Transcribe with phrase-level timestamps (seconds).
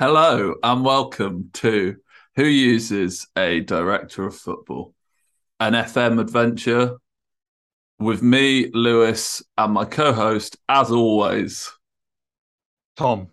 [0.00, 1.94] Hello and welcome to
[2.36, 4.94] Who Uses a Director of Football,
[5.60, 6.96] an FM adventure
[7.98, 11.70] with me, Lewis, and my co host, as always,
[12.96, 13.28] Tom.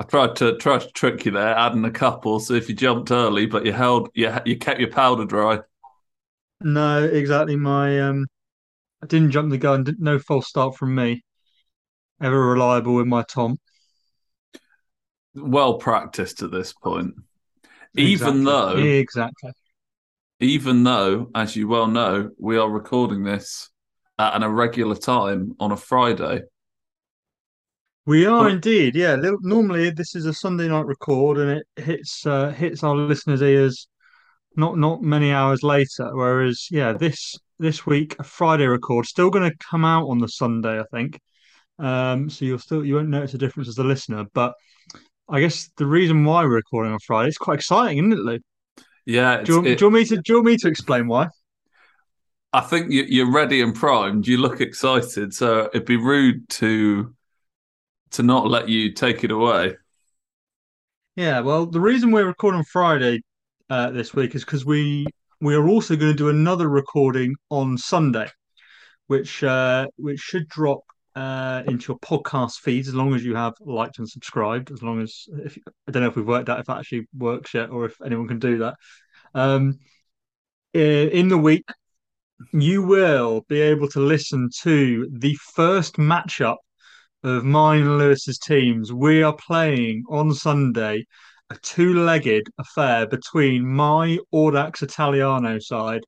[0.00, 2.40] I tried to try to trick you there, adding a couple.
[2.40, 5.60] So if you jumped early, but you held, you you kept your powder dry.
[6.60, 7.54] No, exactly.
[7.54, 8.26] My um,
[9.00, 9.86] I didn't jump the gun.
[10.00, 11.22] No false start from me.
[12.20, 13.58] Ever reliable with my Tom.
[15.42, 17.14] Well practiced at this point.
[17.96, 18.44] Even Exactly.
[18.44, 19.52] though, exactly.
[20.40, 23.70] even though, as you well know, we are recording this
[24.18, 26.42] at an irregular time on a Friday.
[28.06, 28.94] We are Well- indeed.
[28.94, 29.16] Yeah.
[29.40, 33.88] Normally this is a Sunday night record, and it hits uh, hits our listeners' ears
[34.56, 36.14] not not many hours later.
[36.14, 40.28] Whereas, yeah, this this week a Friday record still going to come out on the
[40.28, 41.20] Sunday, I think.
[41.78, 44.54] Um, so you'll still you won't notice a difference as a listener, but.
[45.28, 48.38] I guess the reason why we're recording on Friday is quite exciting, isn't it, Lou?
[49.06, 50.68] Yeah, Do you, want, it- do you want me to do you want me to
[50.68, 51.28] explain why?
[52.52, 54.26] I think you, you're ready and primed.
[54.26, 57.14] You look excited, so it'd be rude to
[58.12, 59.76] to not let you take it away.
[61.16, 63.20] Yeah, well, the reason we're recording Friday
[63.68, 65.06] uh, this week is because we
[65.40, 68.28] we are also going to do another recording on Sunday,
[69.08, 70.80] which uh, which should drop
[71.18, 74.70] uh, into your podcast feeds as long as you have liked and subscribed.
[74.70, 77.54] As long as if I don't know if we've worked out if that actually works
[77.54, 78.76] yet or if anyone can do that.
[79.34, 79.80] Um,
[80.72, 81.64] in the week,
[82.52, 86.58] you will be able to listen to the first matchup
[87.24, 88.92] of mine and Lewis's teams.
[88.92, 91.04] We are playing on Sunday
[91.50, 96.02] a two-legged affair between my Audax Italiano side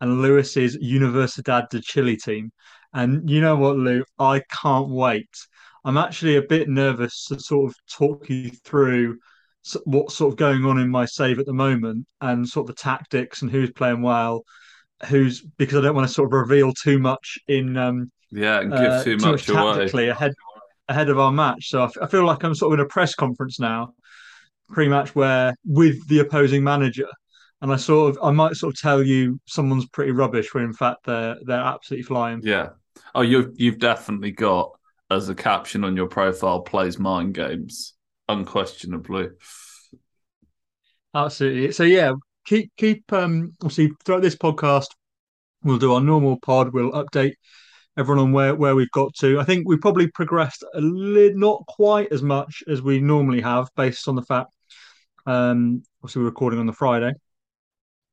[0.00, 2.50] and Lewis's Universidad de Chile team.
[2.96, 4.02] And you know what, Lou?
[4.18, 5.28] I can't wait.
[5.84, 9.18] I'm actually a bit nervous to sort of talk you through
[9.84, 12.82] what's sort of going on in my save at the moment and sort of the
[12.82, 14.44] tactics and who's playing well,
[15.08, 18.72] who's because I don't want to sort of reveal too much in um, Yeah, and
[18.72, 19.62] give uh, too much away.
[19.62, 20.32] tactically ahead
[20.88, 21.68] ahead of our match.
[21.68, 23.92] So I, f- I feel like I'm sort of in a press conference now,
[24.70, 27.08] pre-match, where with the opposing manager,
[27.60, 30.72] and I sort of I might sort of tell you someone's pretty rubbish when in
[30.72, 32.40] fact they're they're absolutely flying.
[32.42, 32.70] Yeah.
[33.14, 34.72] Oh, you've you've definitely got
[35.10, 37.94] as a caption on your profile plays mind games,
[38.28, 39.28] unquestionably.
[41.14, 41.72] Absolutely.
[41.72, 42.12] So yeah,
[42.44, 44.88] keep keep um obviously throughout this podcast,
[45.62, 46.72] we'll do our normal pod.
[46.72, 47.34] We'll update
[47.96, 49.40] everyone on where where we've got to.
[49.40, 53.68] I think we probably progressed a li- not quite as much as we normally have,
[53.76, 54.52] based on the fact
[55.26, 57.12] um obviously we're recording on the Friday.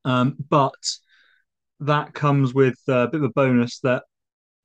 [0.04, 0.74] Um, but
[1.80, 4.04] that comes with a bit of a bonus that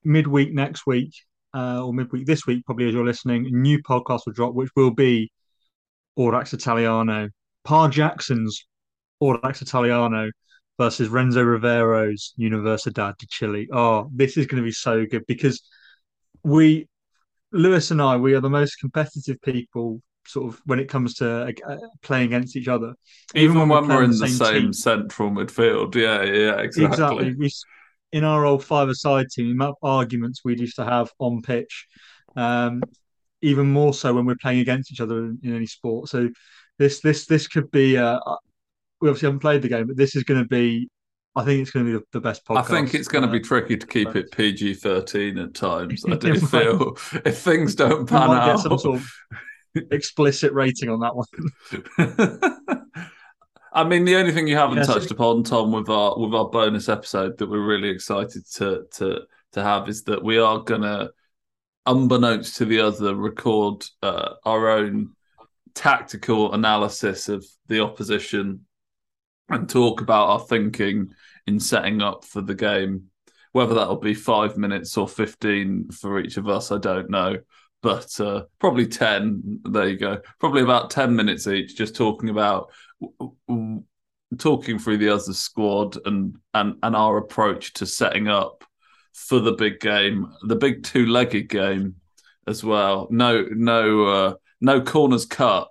[0.03, 1.13] midweek next week,
[1.53, 4.69] uh, or midweek this week, probably as you're listening, a new podcast will drop, which
[4.75, 5.31] will be
[6.17, 7.29] Audax Italiano,
[7.63, 8.65] Pa Jackson's
[9.21, 10.29] Audax Italiano
[10.77, 13.67] versus Renzo Rivero's Universidad de Chile.
[13.71, 15.61] Oh, this is going to be so good because
[16.43, 16.87] we,
[17.51, 21.53] Lewis and I, we are the most competitive people sort of when it comes to
[21.67, 22.93] uh, playing against each other.
[23.35, 24.73] Even, when, play we're on in the same, team.
[24.73, 25.95] central midfield.
[25.95, 26.85] Yeah, yeah, exactly.
[26.85, 27.35] Exactly.
[27.35, 27.51] We,
[28.11, 31.87] in our old five-a-side team, the amount of arguments we used to have on pitch,
[32.35, 32.81] um,
[33.41, 36.09] even more so when we're playing against each other in, in any sport.
[36.09, 36.29] So
[36.77, 37.97] this this this could be.
[37.97, 38.19] Uh,
[39.01, 40.89] we obviously haven't played the game, but this is going to be.
[41.35, 42.57] I think it's going to be the, the best podcast.
[42.57, 46.03] I think it's going to be Uh, tricky to keep it PG thirteen at times.
[46.09, 48.45] I do feel if things don't pan out.
[48.47, 49.09] get some sort of
[49.91, 51.27] explicit rating on that one.
[53.71, 56.33] I mean, the only thing you haven't Yeah, so- touched upon, Tom, with our with
[56.33, 59.21] our bonus episode that we're really excited to to
[59.53, 61.09] to have is that we are gonna,
[61.85, 65.11] unbeknownst to the other, record uh, our own
[65.75, 68.65] tactical analysis of the opposition
[69.49, 71.13] and talk about our thinking
[71.47, 73.05] in setting up for the game.
[73.51, 77.37] Whether that'll be five minutes or fifteen for each of us, I don't know
[77.81, 82.69] but uh, probably 10 there you go probably about 10 minutes each just talking about
[84.37, 88.63] talking through the other squad and and and our approach to setting up
[89.13, 91.95] for the big game the big two-legged game
[92.47, 93.07] as well.
[93.09, 95.69] No no uh, no corners cut.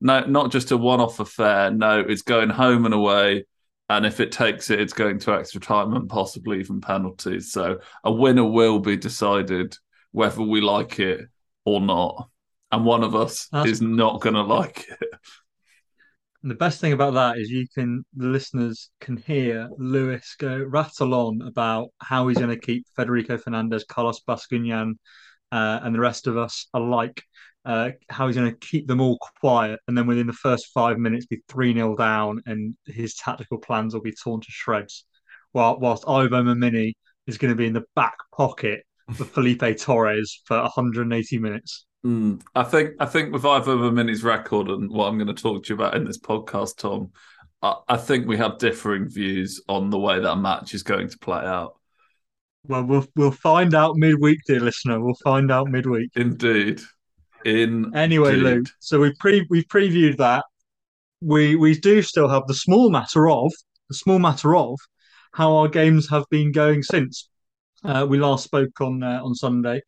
[0.00, 1.70] No not just a one-off affair.
[1.70, 3.46] No it's going home and away.
[3.90, 7.52] And if it takes it it's going to extra time and possibly even penalties.
[7.52, 9.76] So a winner will be decided
[10.12, 11.28] whether we like it
[11.64, 12.28] or not.
[12.72, 15.08] And one of us That's- is not going to like it.
[16.44, 20.62] And the best thing about that is you can the listeners can hear Lewis go
[20.62, 24.92] rattle on about how he's going to keep Federico Fernandez, Carlos Bascuñán,
[25.52, 27.22] uh, and the rest of us alike
[27.64, 30.98] uh, how he's going to keep them all quiet, and then within the first five
[30.98, 35.06] minutes be three 0 down, and his tactical plans will be torn to shreds.
[35.52, 36.92] While whilst Ivo Mamini
[37.26, 41.86] is going to be in the back pocket of Felipe Torres for 180 minutes.
[42.04, 45.64] Mm, I think I think with Ivo Mamini's record and what I'm going to talk
[45.64, 47.12] to you about in this podcast, Tom,
[47.62, 51.18] I, I think we have differing views on the way that match is going to
[51.18, 51.78] play out.
[52.66, 55.00] Well, we'll we'll find out midweek, dear listener.
[55.00, 56.10] We'll find out midweek.
[56.14, 56.80] Indeed.
[57.46, 58.68] In anyway, Luke.
[58.80, 60.44] So we pre we previewed that.
[61.22, 63.52] We we do still have the small matter of
[63.88, 64.78] the small matter of
[65.32, 67.28] how our games have been going since
[67.82, 69.80] uh, we last spoke on uh, on Sunday.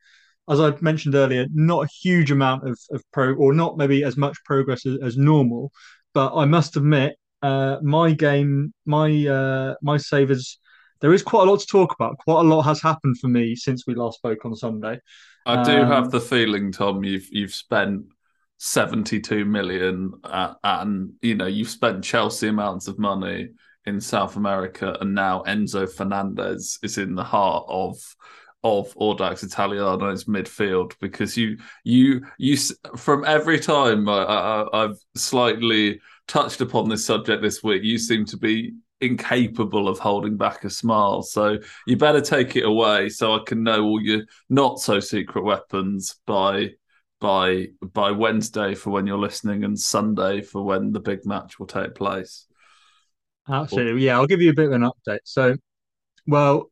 [0.49, 4.17] As I mentioned earlier, not a huge amount of, of pro, or not maybe as
[4.17, 5.73] much progress as, as normal.
[6.15, 10.59] But I must admit, uh, my game, my uh, my savers,
[11.01, 12.19] there is quite a lot to talk about.
[12.19, 15.01] Quite a lot has happened for me since we last spoke on Sunday.
[15.45, 18.07] I do um, have the feeling, Tom, you've you've spent
[18.59, 23.51] 72 million at, and you know you've spent Chelsea amounts of money
[23.85, 27.97] in South America, and now Enzo Fernandez is in the heart of
[28.65, 32.57] of Audax Italiano's midfield because you you you
[32.97, 38.37] from every time I, I've slightly touched upon this subject this week, you seem to
[38.37, 41.23] be incapable of holding back a smile.
[41.23, 45.45] So you better take it away so I can know all your not so secret
[45.45, 46.71] weapons by
[47.21, 51.67] by by Wednesday for when you're listening and Sunday for when the big match will
[51.67, 52.47] take place.
[53.49, 54.05] Absolutely.
[54.05, 55.21] Yeah, I'll give you a bit of an update.
[55.25, 55.57] So
[56.27, 56.71] well,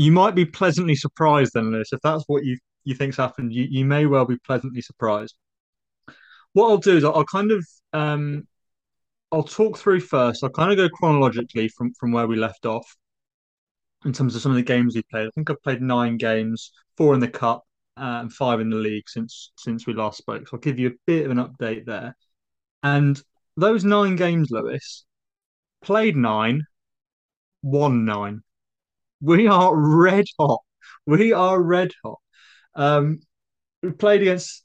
[0.00, 3.66] you might be pleasantly surprised then, Lewis, if that's what you you think's happened, you,
[3.68, 5.34] you may well be pleasantly surprised.
[6.54, 8.48] What I'll do is I'll, I'll kind of um
[9.30, 10.42] I'll talk through first.
[10.42, 12.96] I'll kind of go chronologically from from where we left off
[14.06, 15.26] in terms of some of the games we played.
[15.26, 17.64] I think I've played nine games, four in the cup
[17.98, 20.48] uh, and five in the league since since we last spoke.
[20.48, 22.16] So I'll give you a bit of an update there.
[22.82, 23.22] And
[23.58, 25.04] those nine games, Lewis,
[25.82, 26.62] played nine,
[27.62, 28.42] won nine.
[29.20, 30.60] We are red hot.
[31.06, 32.20] We are red hot.
[32.74, 33.20] Um,
[33.82, 34.64] we played against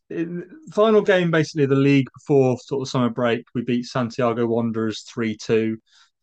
[0.74, 3.46] final game basically the league before sort of summer break.
[3.54, 5.78] We beat Santiago Wanderers three two.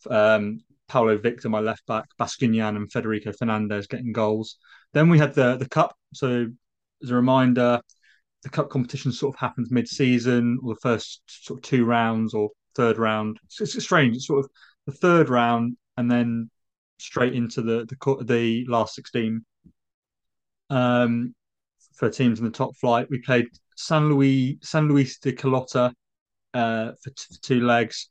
[0.08, 4.56] Um, Paulo Victor, my left back, Bascuñán and Federico Fernandez getting goals.
[4.92, 5.96] Then we had the the cup.
[6.12, 6.48] So
[7.02, 7.80] as a reminder,
[8.42, 12.34] the cup competition sort of happens mid season, or the first sort of two rounds
[12.34, 13.38] or third round.
[13.44, 14.16] It's, it's strange.
[14.16, 14.50] It's sort of
[14.86, 16.50] the third round and then
[17.02, 19.44] straight into the the the last sixteen.
[20.70, 21.34] Um,
[21.94, 23.06] for teams in the top flight.
[23.10, 23.46] We played
[23.76, 25.92] San Luis San Luis de Quillota
[26.54, 28.08] uh, for, t- for, two legs,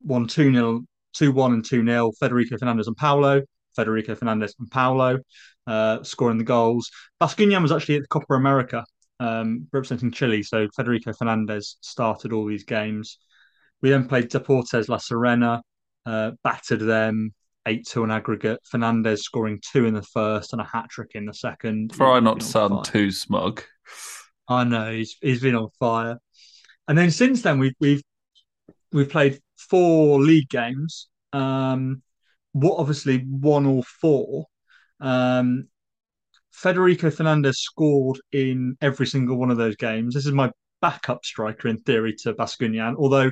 [0.00, 0.80] one 2 0,
[1.14, 2.12] 2 1 and 2 0.
[2.18, 3.42] Federico Fernandez and Paulo.
[3.76, 5.18] Federico Fernandez and Paulo
[5.66, 6.90] uh, scoring the goals.
[7.20, 8.84] Bascuñán was actually at the Copa America
[9.20, 13.18] um, representing Chile, so Federico Fernandez started all these games.
[13.80, 15.62] We then played Deportes La Serena,
[16.06, 17.32] uh, battered them,
[17.66, 18.60] 8 2 on aggregate.
[18.64, 21.92] Fernandez scoring two in the first and a hat trick in the second.
[21.92, 23.62] Try not to sound too smug.
[24.48, 26.18] I know he's he's been on fire.
[26.88, 28.02] And then since then we've we've
[28.92, 31.08] we've played four league games.
[31.32, 32.02] Um,
[32.52, 34.46] what obviously one or four.
[35.00, 35.68] Um,
[36.50, 40.14] Federico Fernandez scored in every single one of those games.
[40.14, 40.50] This is my
[40.82, 43.30] backup striker in theory to Bascuñán, although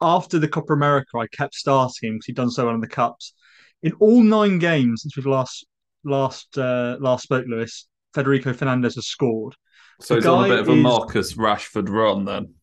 [0.00, 2.88] after the Copa America, I kept starting him because he'd done so well in the
[2.88, 3.34] cups
[3.82, 5.66] in all nine games since we've last
[6.04, 9.54] last uh, last spoke, Lewis, Federico Fernandez has scored.
[10.00, 10.82] So the he's on a bit of a is...
[10.82, 12.54] Marcus Rashford run then.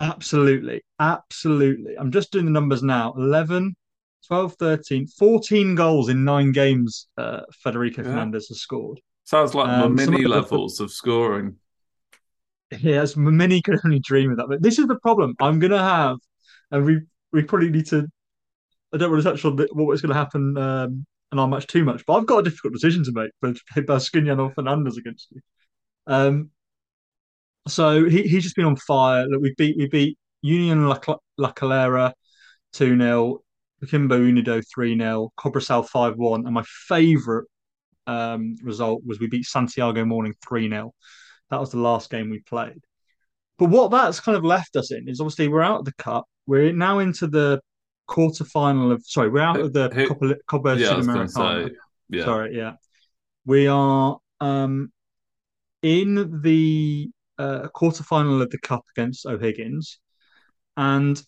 [0.00, 0.82] Absolutely.
[0.98, 1.96] Absolutely.
[1.98, 3.76] I'm just doing the numbers now 11,
[4.26, 8.08] 12, 13, 14 goals in nine games uh, Federico yeah.
[8.08, 9.00] Fernandez has scored.
[9.24, 10.84] Sounds like um, mini levels the...
[10.84, 11.56] of scoring.
[12.78, 14.46] Yes, many can only dream of that.
[14.48, 15.34] But this is the problem.
[15.40, 16.18] I'm going to have,
[16.70, 17.00] and we
[17.32, 18.06] we probably need to
[18.92, 22.04] I don't to touch on what's going to happen um, and how much too much,
[22.06, 25.40] but I've got a difficult decision to make for Bascuñán or Fernandez against you.
[26.06, 26.50] Um,
[27.68, 29.26] so he, he's just been on fire.
[29.26, 30.98] Look, we beat we beat Union La,
[31.38, 32.12] La Calera
[32.72, 33.40] 2 0,
[33.82, 37.46] Coquimbo Unido 3 0, Cobresal 5 1, and my favourite
[38.06, 40.92] um, result was we beat Santiago Morning 3 0.
[41.50, 42.80] That was the last game we played.
[43.58, 46.24] But what that's kind of left us in is obviously we're out of the cup.
[46.46, 47.60] We're now into the
[48.10, 51.70] quarter final of sorry, we're out of the Who, Copa, Copa yeah, Sudamericana.
[52.08, 52.24] Yeah.
[52.24, 52.72] Sorry, yeah.
[53.46, 54.92] We are um
[55.82, 60.00] in the uh, quarter final of the cup against O'Higgins,
[60.76, 61.22] and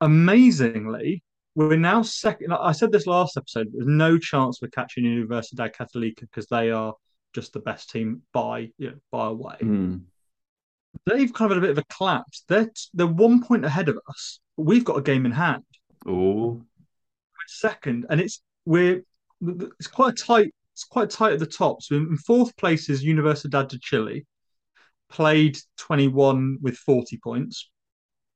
[0.00, 1.22] amazingly,
[1.54, 2.54] we're now second.
[2.54, 3.68] I said this last episode.
[3.72, 6.94] There's no chance we're catching Universidad Católica because they are
[7.34, 9.56] just the best team by you know, by a way.
[9.60, 10.00] Mm.
[11.06, 12.44] They've kind of had a bit of a collapse.
[12.48, 15.64] They're they're one point ahead of us, but we've got a game in hand.
[16.06, 16.62] Oh,
[17.46, 19.02] second, and it's we're
[19.40, 20.54] it's quite tight.
[20.72, 21.82] It's quite tight at the top.
[21.82, 24.26] So in fourth place is Universidad de Chile,
[25.08, 27.70] played 21 with 40 points.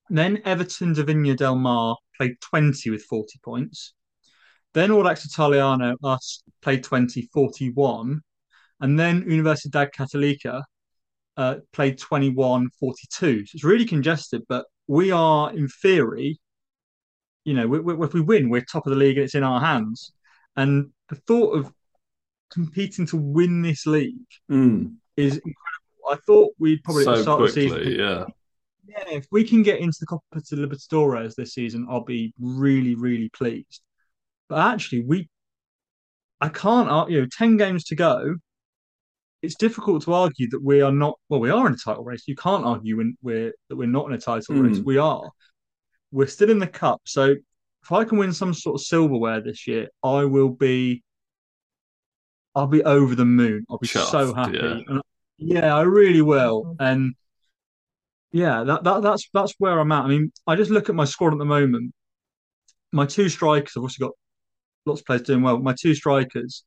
[0.09, 3.95] Then Everton de Viña del Mar played 20 with 40 points.
[4.75, 8.21] Then Audax Italiano, us, played 20, 41.
[8.81, 10.63] And then Universidad Católica
[11.39, 13.47] uh, played 21, 42.
[13.47, 16.41] So it's really congested, but we are, in theory,
[17.45, 19.45] you know, we, we, if we win, we're top of the league and it's in
[19.45, 20.13] our hands.
[20.57, 21.73] And the thought of
[22.51, 24.17] competing to win this league
[24.51, 24.93] mm.
[25.17, 26.11] is incredible.
[26.11, 28.01] I thought we'd probably so start quickly, the season.
[28.01, 28.25] yeah.
[28.89, 33.29] Yeah, if we can get into the Copa Libertadores this season, I'll be really, really
[33.29, 33.83] pleased.
[34.49, 35.29] But actually, we,
[36.41, 38.37] I can't, you know, ten games to go.
[39.43, 41.19] It's difficult to argue that we are not.
[41.29, 42.25] Well, we are in a title race.
[42.27, 44.69] You can't argue when we're that we're not in a title Mm.
[44.69, 44.79] race.
[44.85, 45.31] We are.
[46.11, 47.01] We're still in the cup.
[47.05, 47.37] So
[47.83, 51.03] if I can win some sort of silverware this year, I will be.
[52.55, 53.65] I'll be over the moon.
[53.71, 54.57] I'll be so happy.
[54.61, 54.81] yeah.
[54.89, 55.03] And
[55.37, 56.75] yeah, I really will.
[56.81, 57.15] And
[58.33, 60.05] yeah, that, that that's that's where I'm at.
[60.05, 61.95] I mean, I just look at my squad at the moment.
[62.91, 64.13] My two strikers, I've also got
[64.87, 65.59] lots of players doing well.
[65.61, 66.65] My two strikers,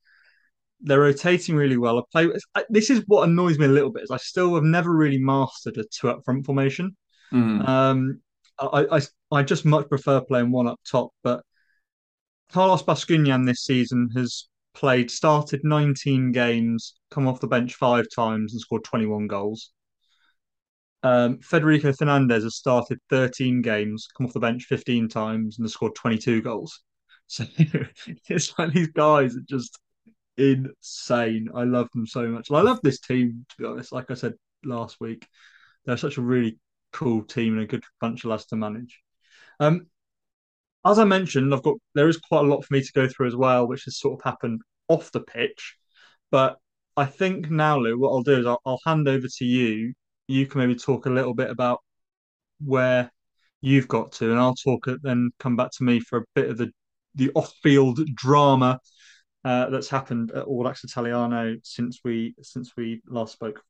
[0.84, 2.00] they're rotating really well.
[2.00, 2.64] I play.
[2.70, 5.78] This is what annoys me a little bit is I still have never really mastered
[5.78, 6.96] a two up front formation.
[7.32, 7.68] Mm.
[7.68, 8.22] Um,
[8.60, 11.12] I, I I just much prefer playing one up top.
[11.24, 11.44] But
[12.52, 18.54] Carlos Bascuñán this season has played, started 19 games, come off the bench five times,
[18.54, 19.72] and scored 21 goals.
[21.04, 25.74] Um, Federico Fernandez has started 13 games, come off the bench 15 times, and has
[25.74, 26.82] scored 22 goals.
[27.28, 27.46] So
[28.28, 29.80] it's like these guys are just
[30.38, 31.50] insane.
[31.54, 32.50] I love them so much.
[32.50, 33.92] And I love this team, to be honest.
[33.92, 34.34] Like I said
[34.64, 35.28] last week,
[35.86, 36.58] they're such a really
[36.92, 39.00] cool team and a good bunch of lads to manage.
[39.60, 39.88] Um,
[40.86, 43.28] as I mentioned, I've got there is quite a lot for me to go through
[43.28, 45.76] as well, which has sort of happened off the pitch.
[46.32, 46.58] But
[46.98, 49.94] I think now, Lou, what I'll do is I'll, I'll hand over to you.
[50.28, 51.82] You can maybe talk a little bit about
[52.64, 53.12] where
[53.62, 55.02] you've got to, and I'll talk it.
[55.04, 56.72] then come back to me for a bit of the
[57.16, 58.80] the off-field drama
[59.44, 63.64] uh, that's happened at Audax Italiano since we since we last spoke.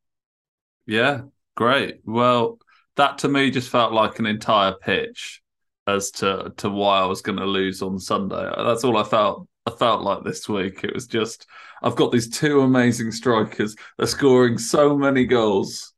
[0.86, 1.22] Yeah,
[1.56, 2.02] great.
[2.06, 2.60] Well,
[2.98, 5.42] that to me just felt like an entire pitch
[5.88, 8.52] as to to why I was going to lose on Sunday.
[8.58, 9.48] That's all I felt.
[9.66, 10.84] I felt like this week.
[10.84, 11.46] It was just
[11.82, 13.76] I've got these two amazing strikers.
[13.98, 15.94] They're scoring so many goals.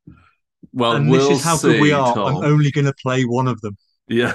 [0.72, 2.13] Well, and we'll this is how see, good we are.
[2.13, 2.38] Tom.
[2.38, 3.77] I'm only going to play one of them.
[4.08, 4.34] Yeah.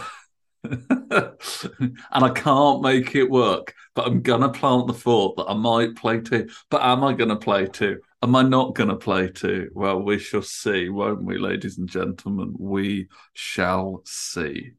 [1.10, 5.96] and I can't make it work, but I'm gonna plant the thought that I might
[5.96, 6.48] play two.
[6.70, 8.00] But am I gonna play two?
[8.22, 9.70] Am I not gonna play two?
[9.74, 12.54] Well, we shall see, won't we, ladies and gentlemen?
[12.58, 14.72] We shall see.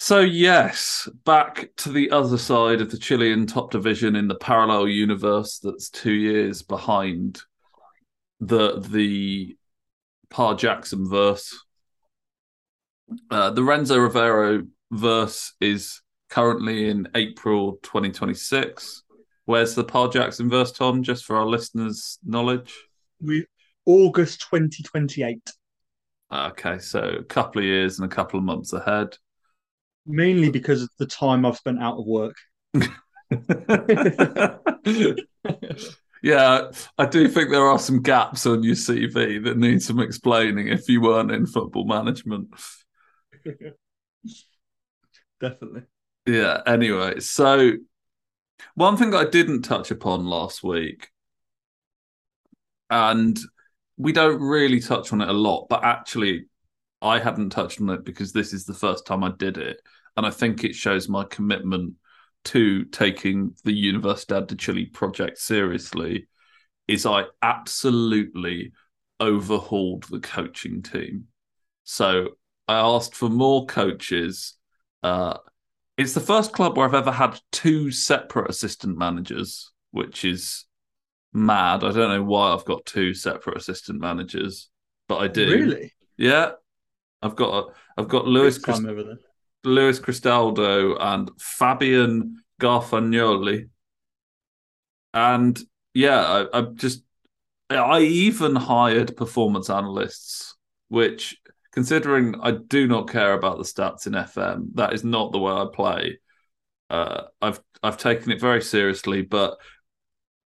[0.00, 4.86] So, yes, back to the other side of the Chilean top division in the parallel
[4.86, 7.42] universe that's two years behind
[8.40, 9.56] the the
[10.30, 11.52] Pa Jackson verse.
[13.30, 16.00] Uh, the Renzo Rivero verse is
[16.30, 19.02] currently in April 2026.
[19.44, 21.02] Where's the Pa Jackson verse, Tom?
[21.02, 22.74] Just for our listeners' knowledge.
[23.20, 23.46] We
[23.86, 25.50] August 2028.
[26.30, 29.16] Okay, so a couple of years and a couple of months ahead.
[30.04, 32.36] Mainly because of the time I've spent out of work.
[36.22, 40.68] yeah, I do think there are some gaps on your CV that need some explaining
[40.68, 42.48] if you weren't in football management.
[45.40, 45.82] Definitely.
[46.26, 47.72] Yeah, anyway, so
[48.74, 51.08] one thing I didn't touch upon last week,
[52.90, 53.38] and
[53.96, 56.46] we don't really touch on it a lot, but actually,
[57.02, 59.80] I hadn't touched on it because this is the first time I did it.
[60.16, 61.94] And I think it shows my commitment
[62.46, 66.28] to taking the Universidad de Chile project seriously.
[66.86, 68.72] Is I absolutely
[69.20, 71.26] overhauled the coaching team.
[71.84, 72.30] So
[72.68, 74.54] I asked for more coaches.
[75.02, 75.38] Uh,
[75.96, 80.66] it's the first club where I've ever had two separate assistant managers, which is
[81.32, 81.82] mad.
[81.82, 84.68] I don't know why I've got two separate assistant managers,
[85.08, 85.50] but I do.
[85.50, 85.92] Really?
[86.16, 86.52] Yeah,
[87.22, 89.18] I've got I've got Luis Big over there.
[89.64, 93.68] Luis Cristaldo and Fabian Garfagnoli,
[95.14, 95.58] and
[95.94, 97.02] yeah, I, I just
[97.70, 100.56] I even hired performance analysts,
[100.88, 101.36] which
[101.78, 105.52] considering I do not care about the stats in FM, that is not the way
[105.52, 106.18] I play.
[106.90, 109.58] Uh, I've I've taken it very seriously, but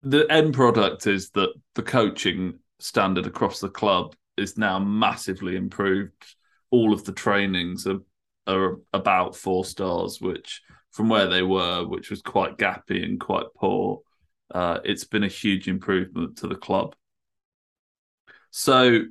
[0.04, 6.36] the end product is that the coaching standard across the club is now massively improved.
[6.70, 8.02] All of the trainings are
[8.46, 13.48] are about four stars, which from where they were, which was quite gappy and quite
[13.58, 14.02] poor,
[14.54, 16.96] uh, it's been a huge improvement to the club.
[18.52, 19.06] So,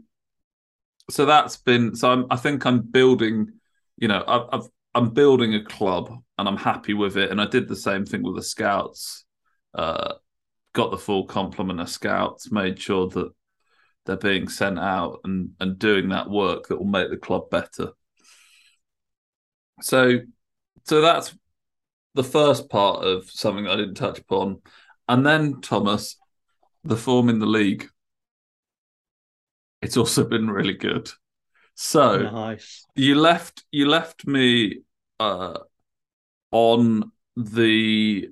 [1.10, 1.94] so that's been.
[1.94, 3.48] So I'm, I think I'm building.
[3.96, 7.30] You know, I've, I've I'm building a club and I'm happy with it.
[7.30, 9.24] And I did the same thing with the scouts.
[9.74, 10.14] Uh,
[10.72, 13.30] got the full complement of scouts, made sure that
[14.06, 17.90] they're being sent out and, and doing that work that will make the club better.
[19.80, 20.20] So
[20.84, 21.34] so that's
[22.14, 24.60] the first part of something I didn't touch upon.
[25.08, 26.16] And then Thomas,
[26.84, 27.88] the form in the league.
[29.84, 31.10] It's also been really good.
[31.74, 32.86] So nice.
[32.94, 34.78] you left you left me
[35.20, 35.58] uh,
[36.50, 38.30] on the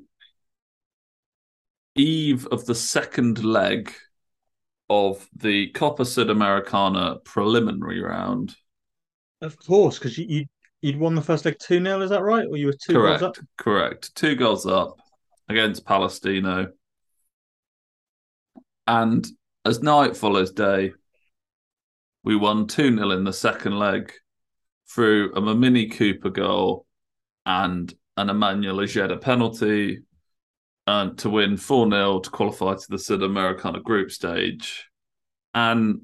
[1.95, 3.93] eve of the second leg
[4.89, 8.57] of the Copa Sudamericana preliminary round.
[9.43, 10.47] Of course, because you, you
[10.81, 12.47] you'd won the first leg two 0 is that right?
[12.47, 13.45] Or you were two correct, goals up?
[13.59, 14.15] Correct.
[14.15, 14.97] Two goals up
[15.51, 16.69] against Palestino.
[18.87, 19.27] And
[19.67, 20.93] as night follows day,
[22.25, 24.13] we won 2 0 in the second leg
[24.89, 26.87] through a Mimini Cooper goal
[27.47, 30.03] and an Emmanuel Ojeda penalty
[30.87, 34.89] and to win 4 0 to qualify to the Sudamericana group stage.
[35.55, 36.03] And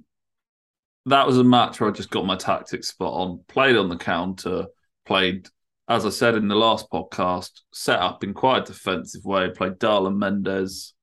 [1.07, 3.97] that was a match where I just got my tactics spot on, played on the
[3.97, 4.67] counter,
[5.07, 5.49] played,
[5.89, 9.75] as I said in the last podcast, set up in quite a defensive way, played
[9.75, 10.95] Darlan Mendes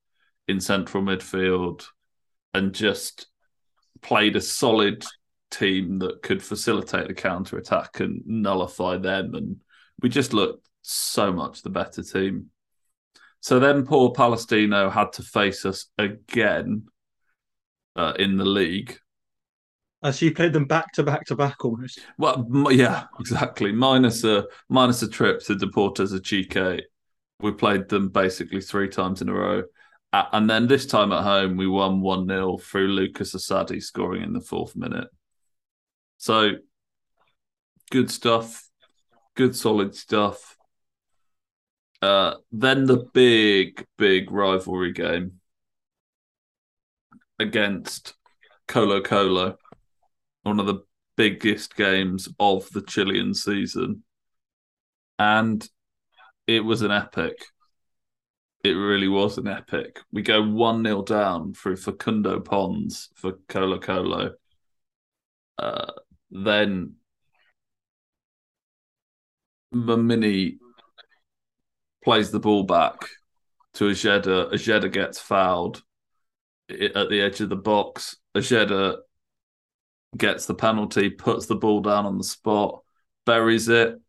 [0.48, 1.86] in central midfield
[2.54, 3.26] and just
[4.00, 5.04] played a solid
[5.50, 9.34] team that could facilitate the counter attack and nullify them.
[9.34, 9.56] And
[10.00, 12.50] we just looked so much the better team.
[13.40, 16.86] So then poor Palestino had to face us again
[17.94, 18.98] uh, in the league.
[20.02, 22.00] As you played them back to back to back almost.
[22.18, 23.72] Well, yeah, exactly.
[23.72, 26.82] Minus a minus a trip to Deportes Iquique.
[27.40, 29.62] We played them basically three times in a row.
[30.32, 34.32] And then this time at home, we won 1 0 through Lucas Assadi scoring in
[34.32, 35.08] the fourth minute.
[36.18, 36.52] So
[37.90, 38.68] good stuff,
[39.34, 40.56] good solid stuff.
[42.00, 45.40] Uh, then the big, big rivalry game
[47.38, 48.14] against
[48.68, 49.56] Colo Colo,
[50.42, 50.80] one of the
[51.16, 54.02] biggest games of the Chilean season.
[55.18, 55.68] And
[56.46, 57.46] it was an epic.
[58.66, 60.00] It really was an epic.
[60.10, 64.32] We go 1 0 down through Facundo Pons for Colo Colo.
[65.56, 65.92] Uh,
[66.32, 66.94] then
[69.72, 70.58] Mimini
[72.02, 72.96] plays the ball back
[73.74, 74.48] to Ojeda.
[74.52, 75.84] Ojeda gets fouled
[76.68, 78.16] at the edge of the box.
[78.34, 78.98] Ojeda
[80.16, 82.82] gets the penalty, puts the ball down on the spot,
[83.26, 84.00] buries it.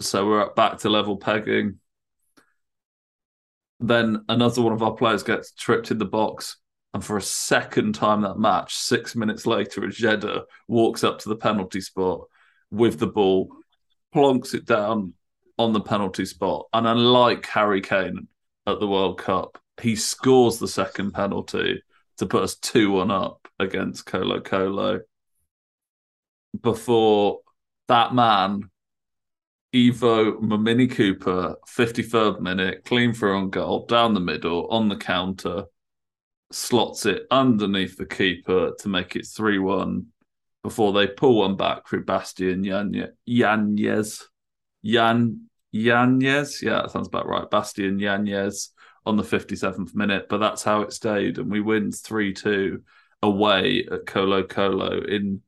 [0.00, 1.80] So we're back to level pegging.
[3.80, 6.56] Then another one of our players gets tripped in the box,
[6.92, 11.36] and for a second time that match, six minutes later, Ojeda walks up to the
[11.36, 12.20] penalty spot
[12.70, 13.50] with the ball,
[14.14, 15.14] plonks it down
[15.58, 16.66] on the penalty spot.
[16.72, 18.28] And unlike Harry Kane
[18.66, 21.82] at the World Cup, he scores the second penalty
[22.18, 25.00] to put us 2 1 up against Colo Colo.
[26.60, 27.40] Before
[27.88, 28.70] that man,
[29.74, 35.64] Ivo Mimini Cooper, 53rd minute, clean through on goal, down the middle, on the counter,
[36.52, 40.06] slots it underneath the keeper to make it 3 1
[40.62, 44.28] before they pull one back through Bastian Yanez.
[44.82, 47.50] Yan Yanez, yeah, that sounds about right.
[47.50, 48.70] Bastian Yanez
[49.04, 51.38] on the 57th minute, but that's how it stayed.
[51.38, 52.80] And we win 3 2
[53.22, 55.42] away at Colo Colo in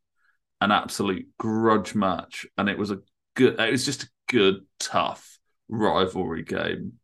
[0.60, 2.44] an absolute grudge match.
[2.58, 2.98] And it was a
[3.34, 6.94] good, it was just a good, tough rivalry game.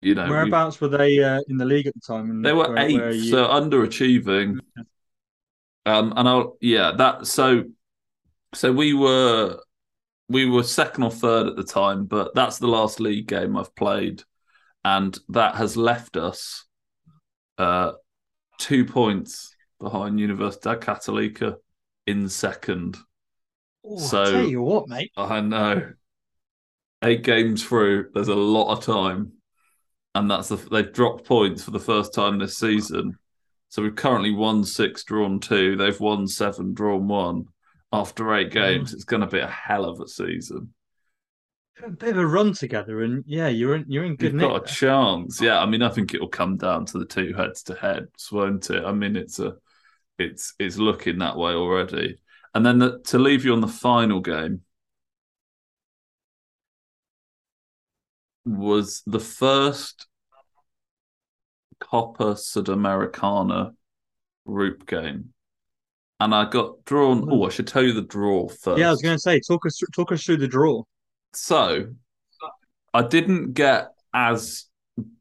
[0.00, 2.42] You know, whereabouts were they uh, in the league at the time?
[2.42, 3.30] They were where, eighth, where you...
[3.30, 4.58] so underachieving.
[5.86, 7.64] Um, and I'll yeah that so
[8.54, 9.58] so we were
[10.28, 13.74] we were second or third at the time, but that's the last league game I've
[13.74, 14.22] played,
[14.84, 16.64] and that has left us
[17.58, 17.92] uh,
[18.58, 21.56] two points behind Universidad Católica
[22.06, 22.96] in second.
[23.84, 25.12] Ooh, so I tell you what, mate.
[25.16, 25.92] I know.
[27.02, 29.32] Eight games through, there's a lot of time
[30.14, 33.16] and that's the, they've dropped points for the first time this season.
[33.68, 35.76] So we've currently won six, drawn two.
[35.76, 37.46] They've won seven, drawn one.
[37.94, 38.94] After eight games, mm.
[38.94, 40.72] it's going to be a hell of a season.
[41.82, 44.32] A bit of a run together, and yeah, you're in, you're in good.
[44.32, 45.58] You've got a chance, yeah.
[45.58, 48.70] I mean, I think it will come down to the two heads to heads, won't
[48.70, 48.84] it?
[48.84, 49.56] I mean, it's a
[50.18, 52.18] it's it's looking that way already.
[52.54, 54.60] And then the, to leave you on the final game
[58.44, 60.06] was the first
[61.80, 63.74] Copa Sudamericana
[64.46, 65.32] group game.
[66.20, 67.28] And I got drawn.
[67.30, 68.78] Oh, I should tell you the draw first.
[68.78, 70.84] Yeah, I was going to say, talk us talk us through the draw.
[71.34, 71.86] So,
[72.94, 74.66] I didn't get as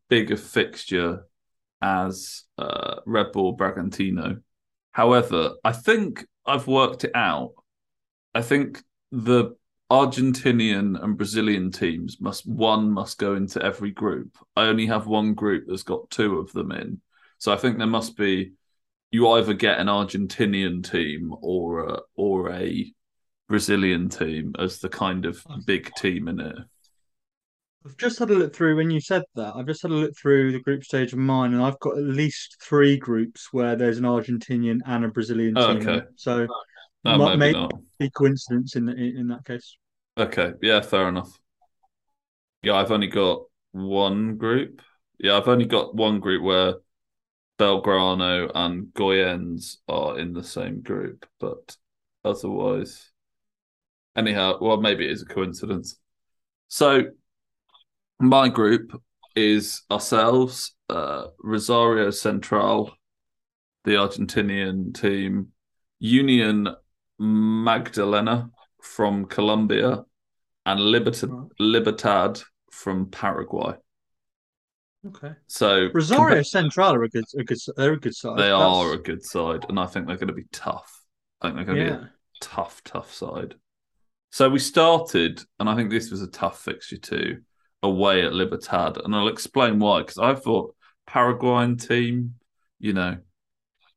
[0.09, 1.25] big a fixture
[1.81, 4.41] as uh, Red Bull Bragantino.
[4.91, 7.53] However, I think I've worked it out.
[8.35, 9.55] I think the
[9.91, 14.37] Argentinian and Brazilian teams must one must go into every group.
[14.55, 17.01] I only have one group that's got two of them in.
[17.39, 18.53] So I think there must be
[19.11, 22.93] you either get an Argentinian team or a, or a
[23.49, 26.55] Brazilian team as the kind of big team in it.
[27.85, 29.55] I've just had a look through when you said that.
[29.57, 32.03] I've just had a look through the group stage of mine, and I've got at
[32.03, 35.89] least three groups where there's an Argentinian and a Brazilian Oh, team.
[35.89, 36.05] okay.
[36.15, 36.47] So
[37.03, 37.73] might maybe not.
[37.99, 39.75] be coincidence in, in in that case.
[40.17, 41.39] Okay, yeah, fair enough.
[42.63, 44.81] Yeah, I've only got one group.
[45.17, 46.75] Yeah, I've only got one group where
[47.57, 51.75] Belgrano and Goyens are in the same group, but
[52.25, 53.11] otherwise,
[54.15, 55.97] anyhow, well, maybe it is a coincidence.
[56.67, 57.03] So,
[58.19, 59.01] my group
[59.35, 62.91] is ourselves, uh, Rosario Central,
[63.85, 65.47] the Argentinian team,
[65.99, 66.67] Union
[67.17, 68.49] Magdalena
[68.81, 70.03] from Colombia,
[70.65, 71.47] and Libertad, Right.
[71.59, 72.41] Libertad
[72.71, 73.73] from Paraguay.
[75.07, 75.33] Okay.
[75.47, 78.37] So Rosario compa- Central are a good, a good, they're a good side.
[78.37, 81.01] they That's- are a good side, and I think they're going to be tough.
[81.41, 83.55] I think they're going to be a tough, tough side.
[84.31, 87.41] So we started, and I think this was a tough fixture too,
[87.83, 90.01] away at Libertad, and I'll explain why.
[90.01, 90.75] Because I thought
[91.07, 92.35] Paraguayan team,
[92.79, 93.17] you know,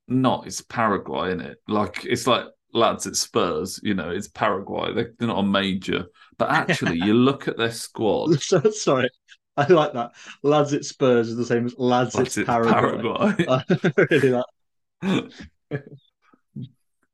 [0.08, 1.58] not it's Paraguay in it.
[1.68, 4.92] Like it's like lads at Spurs, you know, it's Paraguay.
[4.92, 6.06] They're, they're not a major,
[6.36, 8.40] but actually, you look at their squad.
[8.74, 9.08] Sorry,
[9.56, 10.12] I like that.
[10.42, 13.32] Lads at Spurs is the same as lads, Lads at Paraguay.
[13.38, 13.62] Paraguay.
[14.10, 15.32] Really like.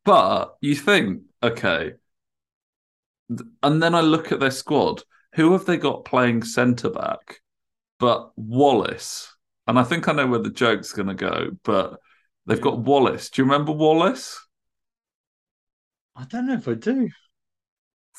[0.04, 1.92] But you think, okay,
[3.62, 5.02] and then I look at their squad.
[5.34, 7.40] Who have they got playing centre back?
[8.00, 11.50] But Wallace, and I think I know where the joke's going to go.
[11.62, 12.00] But
[12.46, 13.30] they've got Wallace.
[13.30, 14.40] Do you remember Wallace?
[16.20, 17.08] I don't know if I do.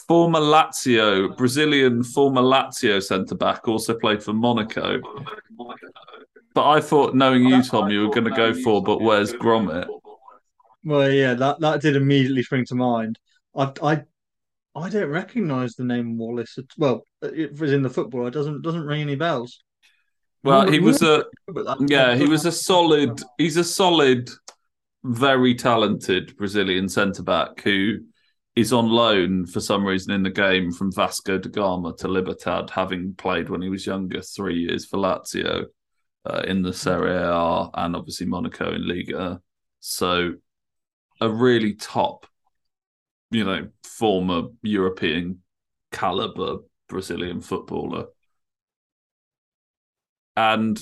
[0.08, 5.00] Former Lazio, Brazilian former Lazio centre back, also played for Monaco.
[6.56, 9.88] But I thought, knowing you, Tom, you were going to go for, but where's Gromit?
[10.84, 13.20] Well, yeah, that, that did immediately spring to mind.
[13.56, 14.04] I I
[14.74, 16.58] I don't recognise the name Wallace.
[16.78, 18.26] Well, it was in the football.
[18.26, 19.60] It doesn't doesn't ring any bells.
[20.44, 21.26] Well, he was a
[21.82, 23.22] Yeah, he was a solid.
[23.38, 24.30] He's a solid,
[25.04, 28.00] very talented Brazilian centre back who
[28.56, 32.70] is on loan for some reason in the game from Vasco da Gama to Libertad,
[32.70, 35.66] having played when he was younger three years for Lazio
[36.26, 39.42] uh, in the Serie A and obviously Monaco in Liga.
[39.80, 40.34] So,
[41.22, 42.28] a really top,
[43.32, 45.40] you know, former European
[45.92, 46.58] caliber
[46.90, 48.08] Brazilian footballer.
[50.36, 50.80] And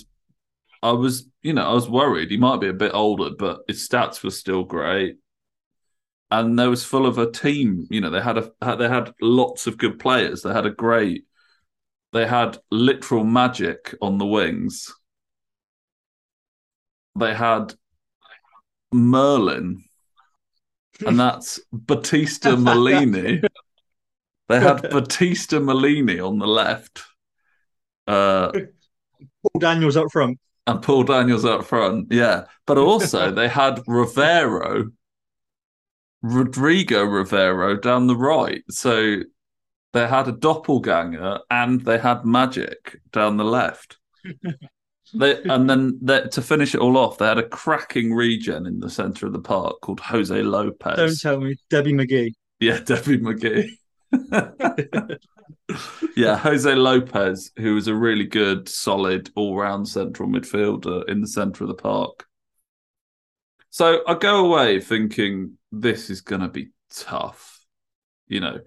[0.82, 3.88] I was, you know, I was worried he might be a bit older, but his
[3.88, 5.18] stats were still great.
[6.32, 7.88] And they was full of a team.
[7.89, 10.44] You know, they had a had- they had lots of good players.
[10.44, 11.26] They had a great.
[12.13, 14.94] They had literal magic on the wings.
[17.20, 17.74] They had
[18.92, 19.84] Merlin,
[21.06, 23.44] and that's Batista Malini.
[24.48, 27.04] They had Batista Malini on the left.
[28.08, 30.39] Uh, Paul Daniels up front.
[30.67, 32.12] And Paul Daniels up front.
[32.12, 32.45] Yeah.
[32.65, 34.91] But also they had Rivero,
[36.22, 38.63] Rodrigo Rivero down the right.
[38.69, 39.17] So
[39.93, 43.98] they had a doppelganger and they had magic down the left.
[45.13, 48.80] they, and then they, to finish it all off, they had a cracking regen in
[48.80, 50.98] the centre of the park called Jose Lopez.
[50.98, 52.34] Don't tell me, Debbie McGee.
[52.60, 53.69] Yeah, Debbie McGee.
[56.16, 61.64] yeah, Jose Lopez, who was a really good, solid, all-round central midfielder in the centre
[61.64, 62.26] of the park.
[63.70, 67.64] So I go away thinking this is going to be tough.
[68.28, 68.60] You know,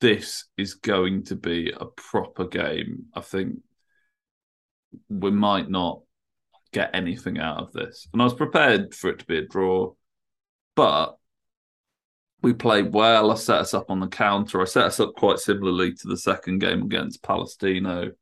[0.00, 3.06] this is going to be a proper game.
[3.14, 3.60] I think
[5.08, 6.00] we might not
[6.72, 9.92] get anything out of this, and I was prepared for it to be a draw,
[10.74, 11.17] but
[12.42, 13.30] we played well.
[13.30, 14.60] I set us up on the counter.
[14.60, 18.12] I set us up quite similarly to the second game against Palestino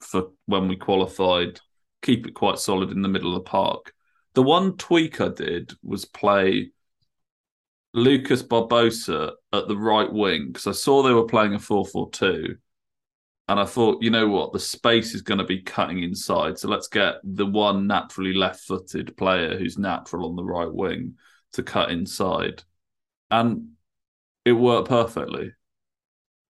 [0.00, 1.60] for when we qualified.
[2.02, 3.92] Keep it quite solid in the middle of the park.
[4.34, 6.70] The one tweak I did was play
[7.92, 12.10] Lucas Barbosa at the right wing because I saw they were playing a 4 4
[12.10, 12.56] 2.
[13.48, 16.56] And I thought, you know what, the space is going to be cutting inside.
[16.56, 21.14] So let's get the one naturally left footed player who's natural on the right wing
[21.54, 22.62] to cut inside.
[23.30, 23.72] And
[24.44, 25.52] it worked perfectly.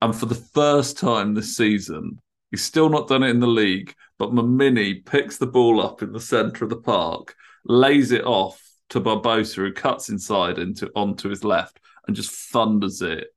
[0.02, 2.18] And for the first time this season,
[2.50, 6.12] he's still not done it in the league, but Momini picks the ball up in
[6.12, 11.28] the centre of the park, lays it off to Barbosa, who cuts inside into onto
[11.28, 13.28] his left and just thunders it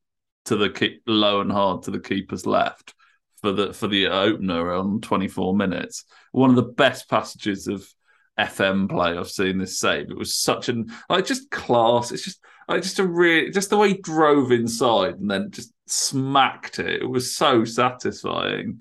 [0.45, 2.93] to the keep, low and hard to the keeper's left
[3.41, 6.05] for the for the opener on 24 minutes.
[6.31, 7.87] One of the best passages of
[8.39, 10.09] FM play I've seen this save.
[10.09, 12.11] It was such an like just class.
[12.11, 12.39] It's just
[12.71, 17.01] just a real just the way he drove inside and then just smacked it.
[17.01, 18.79] It was so satisfying.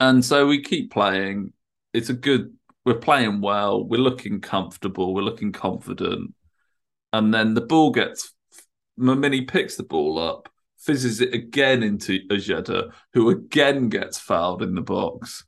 [0.00, 1.52] And so we keep playing.
[1.92, 6.34] It's a good we're playing well, we're looking comfortable, we're looking confident.
[7.12, 8.32] And then the ball gets
[8.98, 14.74] Momini picks the ball up, fizzes it again into Ojeda, who again gets fouled in
[14.74, 15.44] the box.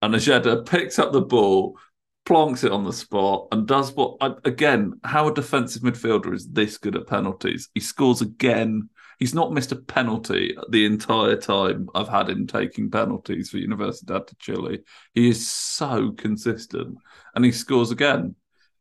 [0.00, 1.78] And Ojeda picks up the ball,
[2.26, 6.76] plonks it on the spot, and does what again, how a defensive midfielder is this
[6.76, 7.68] good at penalties.
[7.74, 12.90] He scores again he's not missed a penalty the entire time I've had him taking
[12.90, 14.80] penalties for Universidad de Chile.
[15.14, 16.98] He is so consistent
[17.34, 18.34] and he scores again.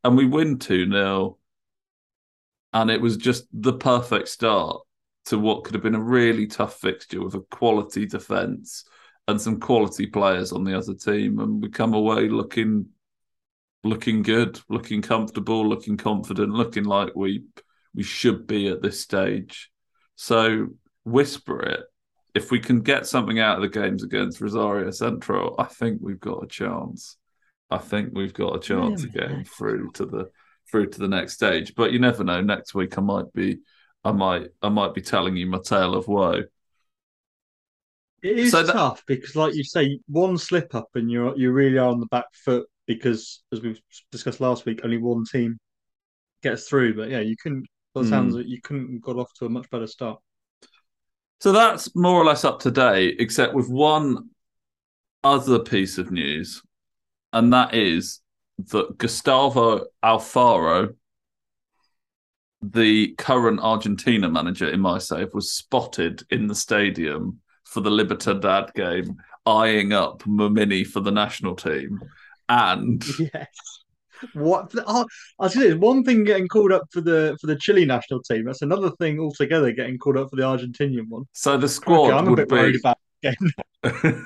[0.03, 1.37] And we win 2 0.
[2.73, 4.81] And it was just the perfect start
[5.25, 8.85] to what could have been a really tough fixture with a quality defence
[9.27, 11.39] and some quality players on the other team.
[11.39, 12.87] And we come away looking
[13.85, 17.43] looking good, looking comfortable, looking confident, looking like we
[17.93, 19.71] we should be at this stage.
[20.15, 20.69] So
[21.05, 21.83] whisper it.
[22.33, 26.19] If we can get something out of the games against Rosario Central, I think we've
[26.19, 27.15] got a chance.
[27.71, 30.29] I think we've got a chance of getting through to the
[30.69, 31.75] through to the next stage.
[31.75, 32.41] But you never know.
[32.41, 33.59] Next week I might be
[34.03, 36.43] I might I might be telling you my tale of woe.
[38.23, 38.73] It is so that...
[38.73, 42.07] tough because, like you say, one slip up and you're you really are on the
[42.07, 43.79] back foot because, as we've
[44.11, 45.57] discussed last week, only one team
[46.43, 46.95] gets through.
[46.95, 48.43] But yeah, you can by the sounds mm.
[48.45, 50.19] you couldn't have got off to a much better start.
[51.39, 54.29] So that's more or less up to date, except with one
[55.23, 56.61] other piece of news,
[57.33, 58.21] and that is
[58.57, 60.95] that Gustavo Alfaro,
[62.61, 68.73] the current Argentina manager in my save, was spotted in the stadium for the Libertad
[68.73, 71.99] game, eyeing up Momini for the national team.
[72.49, 73.47] And yes.
[74.33, 74.71] What?
[74.87, 75.05] Oh,
[75.39, 78.45] I say there's one thing getting called up for the for the Chile national team.
[78.45, 81.25] That's another thing altogether getting called up for the Argentinian one.
[81.33, 82.55] So the squad okay, I'm a bit be...
[82.55, 84.23] worried about again.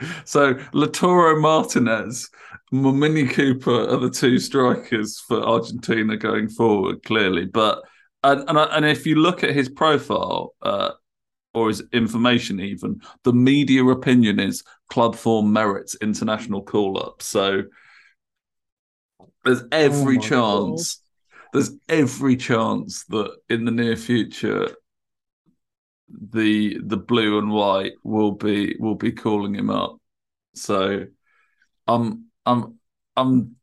[0.24, 2.28] so Lautaro Martinez,
[2.72, 7.46] Mini Cooper are the two strikers for Argentina going forward, clearly.
[7.46, 7.82] But
[8.24, 10.90] and and, and if you look at his profile uh,
[11.54, 17.22] or his information, even the media opinion is club form merits international call up.
[17.22, 17.62] So
[19.44, 20.96] there's every oh chance.
[20.96, 21.04] God.
[21.54, 24.68] There's every chance that in the near future,
[26.08, 29.96] the the blue and white will be will be calling him up.
[30.54, 31.06] So,
[31.86, 32.78] I'm I'm
[33.16, 33.56] I'm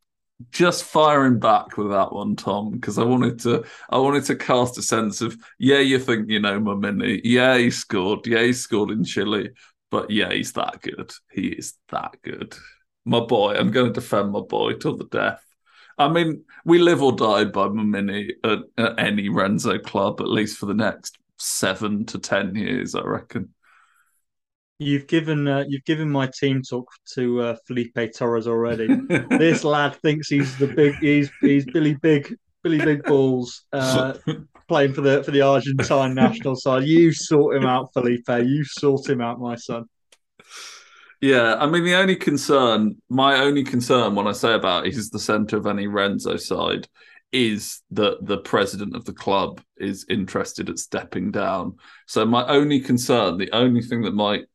[0.52, 4.78] just firing back with that one, Tom, because I wanted to I wanted to cast
[4.78, 8.92] a sense of yeah, you think you know Momini, yeah, he scored, yeah, he scored
[8.92, 9.52] in Chile,
[9.96, 11.14] but yeah, he's that good.
[11.32, 12.54] He is that good.
[13.06, 15.42] My boy, I'm going to defend my boy till the death.
[15.98, 20.58] I mean, we live or die by Momini at, at any Renzo club, at least
[20.58, 23.54] for the next seven to ten years, I reckon.
[24.80, 28.88] You've given uh, you've given my team talk to uh, Felipe Torres already.
[29.30, 34.16] this lad thinks he's the big he's he's Billy Big Billy Big Balls uh,
[34.68, 36.84] playing for the for the Argentine national side.
[36.84, 38.28] You sort him out, Felipe.
[38.28, 39.86] You sort him out, my son.
[41.22, 45.20] Yeah, I mean the only concern, my only concern when I say about he's the
[45.20, 46.88] centre of any Renzo side
[47.32, 51.76] is that the president of the club is interested at stepping down.
[52.08, 54.46] So my only concern, the only thing that might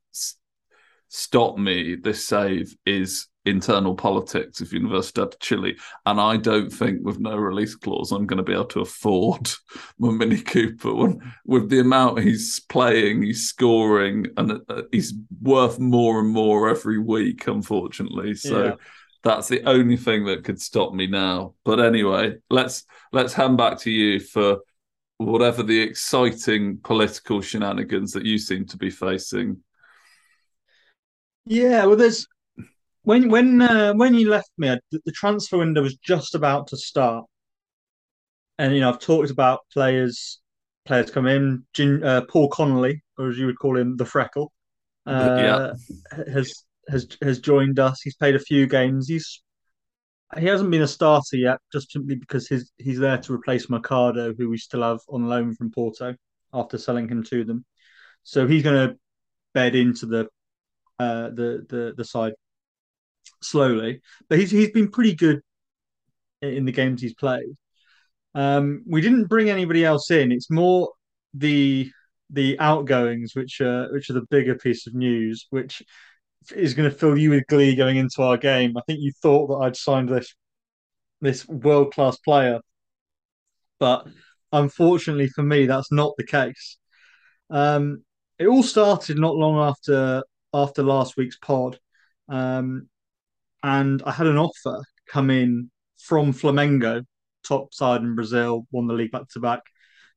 [1.08, 5.76] stop me this save is internal politics of Universidad de Chile.
[6.06, 9.50] And I don't think with no release clause, I'm going to be able to afford
[9.98, 15.78] my Mini Cooper when, with the amount he's playing, he's scoring, and uh, he's worth
[15.78, 18.34] more and more every week, unfortunately.
[18.34, 18.64] So.
[18.64, 18.74] Yeah.
[19.22, 21.52] That's the only thing that could stop me now.
[21.66, 24.60] But anyway, let's let's hand back to you for
[25.18, 29.58] whatever the exciting political shenanigans that you seem to be facing.
[31.44, 32.26] Yeah, well, there's
[33.02, 36.76] when when uh, when you left me, the, the transfer window was just about to
[36.76, 37.24] start,
[38.58, 40.40] and you know I've talked about players
[40.86, 41.64] players come in.
[41.72, 44.52] Gin, uh, Paul Connolly, or as you would call him, the Freckle,
[45.06, 46.32] uh, yeah.
[46.32, 48.00] has has has joined us.
[48.02, 49.08] He's played a few games.
[49.08, 49.42] He's
[50.38, 54.34] he hasn't been a starter yet, just simply because he's he's there to replace Mercado,
[54.34, 56.14] who we still have on loan from Porto
[56.52, 57.64] after selling him to them.
[58.22, 58.96] So he's going to
[59.54, 60.28] bed into the
[60.98, 62.34] uh, the the the side
[63.42, 65.40] slowly, but he's he's been pretty good
[66.42, 67.56] in the games he's played.
[68.34, 70.32] Um, we didn't bring anybody else in.
[70.32, 70.90] It's more
[71.34, 71.90] the
[72.30, 75.82] the outgoings, which are which are the bigger piece of news, which
[76.54, 78.76] is going to fill you with glee going into our game.
[78.76, 80.34] I think you thought that I'd signed this
[81.20, 82.60] this world class player,
[83.78, 84.06] but
[84.52, 86.78] unfortunately for me, that's not the case.
[87.50, 88.04] Um,
[88.38, 90.22] it all started not long after
[90.54, 91.78] after last week's pod,
[92.28, 92.88] um,
[93.62, 97.04] and I had an offer come in from Flamengo,
[97.46, 99.62] top side in Brazil, won the league back to back,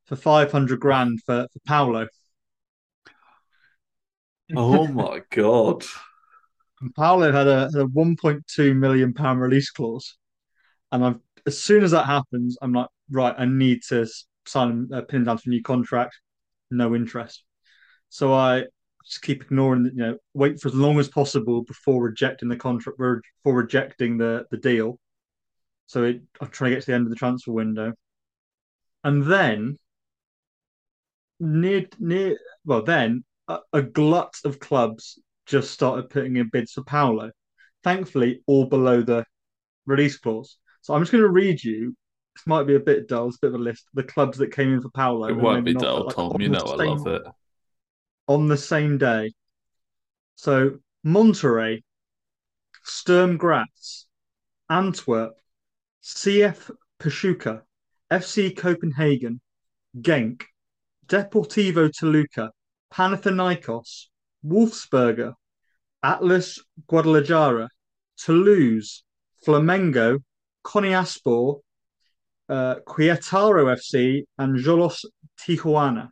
[0.05, 2.07] for five hundred grand for, for Paulo.
[4.55, 5.83] Oh my god!
[6.81, 10.17] And Paulo had a, had a 1.2 million pound release clause,
[10.91, 14.07] and I'm as soon as that happens, I'm like, right, I need to
[14.45, 16.19] sign uh, pin down for a new contract.
[16.71, 17.43] No interest.
[18.09, 18.65] So I
[19.05, 22.97] just keep ignoring, you know, wait for as long as possible before rejecting the contract,
[22.97, 24.99] before rejecting the the deal.
[25.87, 27.93] So it, I'm trying to get to the end of the transfer window,
[29.03, 29.77] and then
[31.39, 36.83] near near well, then a, a glut of clubs just started putting in bids for
[36.83, 37.31] Paulo.
[37.83, 39.25] Thankfully, all below the
[39.85, 40.57] release clause.
[40.81, 41.95] So I'm just going to read you.
[42.35, 43.27] This might be a bit dull.
[43.27, 43.85] It's a bit of a list.
[43.93, 45.27] The clubs that came in for Paulo.
[45.27, 46.39] It won't be dull, like, Tom.
[46.39, 47.23] You know I love it.
[48.27, 49.33] On the same day.
[50.35, 51.83] So Monterrey,
[52.83, 54.05] Sturm Graz,
[54.69, 55.33] Antwerp,
[56.01, 57.63] CF Pachuca,
[58.11, 59.41] FC Copenhagen,
[59.99, 60.43] Genk,
[61.07, 62.51] Deportivo Toluca,
[62.93, 64.05] Panathinaikos,
[64.45, 65.33] Wolfsberger,
[66.01, 67.69] Atlas Guadalajara,
[68.17, 69.03] Toulouse,
[69.45, 70.19] Flamengo,
[70.63, 71.61] Konyaspor,
[72.49, 75.05] uh, Querétaro FC, and Xolos
[75.39, 76.09] Tijuana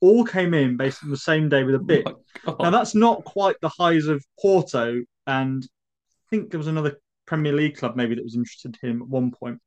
[0.00, 2.06] all came in basically on the same day with a bid.
[2.46, 6.98] Oh now that's not quite the highs of Porto, and I think there was another
[7.26, 9.60] Premier League club maybe that was interested in him at one point.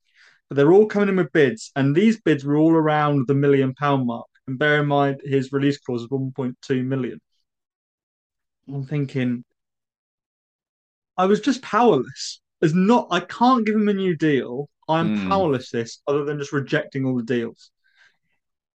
[0.49, 3.73] But they're all coming in with bids, and these bids were all around the million
[3.73, 4.27] pound mark.
[4.47, 7.21] And bear in mind his release clause is 1.2 million.
[8.67, 9.43] I'm thinking,
[11.17, 12.41] I was just powerless.
[12.59, 14.69] There's not, I can't give him a new deal.
[14.87, 15.29] I'm mm.
[15.29, 17.71] powerless this other than just rejecting all the deals.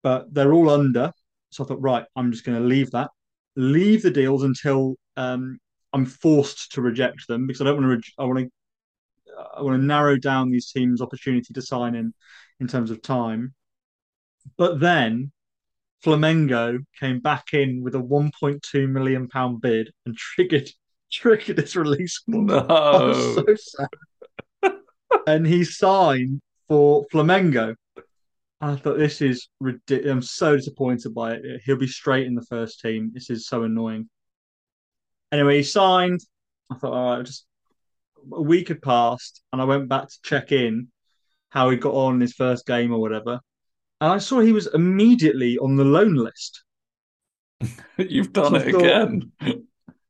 [0.03, 1.13] But they're all under.
[1.51, 3.11] So I thought, right, I'm just going to leave that,
[3.57, 5.59] leave the deals until um,
[5.93, 8.13] I'm forced to reject them because I don't want to.
[8.19, 8.51] I want to.
[9.57, 12.13] I want to narrow down these teams' opportunity to sign in
[12.61, 13.55] in terms of time.
[14.57, 15.33] But then
[16.05, 20.71] Flamengo came back in with a 1.2 million pound bid and triggered
[21.13, 22.23] triggered this release.
[22.27, 24.73] No, I was so sad.
[25.27, 27.75] and he signed for Flamengo.
[28.61, 30.11] I thought this is ridiculous.
[30.11, 31.63] I'm so disappointed by it.
[31.65, 33.13] He'll be straight in the first team.
[33.15, 34.09] This is so annoying.
[35.31, 36.21] Anyway, he signed.
[36.71, 37.47] I thought, all right, just
[38.33, 40.89] a week had passed, and I went back to check in
[41.51, 43.41] how he got on in his first game or whatever
[44.01, 46.63] and I saw he was immediately on the loan list.
[47.97, 49.33] You've done so it thought, again.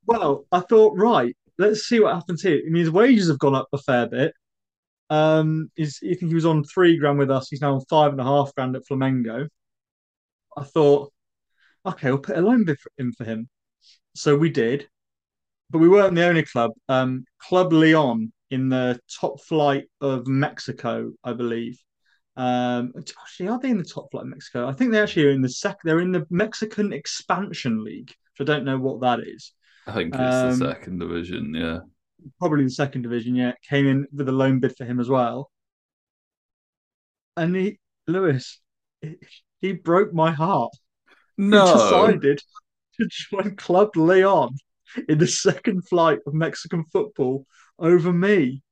[0.06, 2.60] well, I thought, right, let's see what happens here.
[2.64, 4.34] I mean, his wages have gone up a fair bit.
[5.10, 7.48] Um, he's, I think he was on three grand with us.
[7.48, 9.48] He's now on five and a half grand at Flamengo.
[10.56, 11.12] I thought,
[11.86, 13.48] okay, we'll put a loan bid in for him.
[14.14, 14.88] So we did,
[15.70, 16.72] but we weren't the only club.
[16.88, 21.78] Um, Club Leon in the top flight of Mexico, I believe,
[22.38, 24.68] um, actually, are they in the top flight of Mexico?
[24.68, 25.80] I think they actually are in the second.
[25.82, 29.52] They're in the Mexican Expansion League, which I don't know what that is.
[29.88, 31.52] I think it's um, the second division.
[31.52, 31.80] Yeah,
[32.38, 33.34] probably the second division.
[33.34, 35.50] Yeah, came in with a loan bid for him as well.
[37.36, 38.60] And he, Lewis,
[39.60, 40.72] he broke my heart.
[41.36, 42.42] No, he decided
[43.00, 44.56] to join Club Leon
[45.08, 47.46] in the second flight of Mexican football
[47.78, 48.62] over me.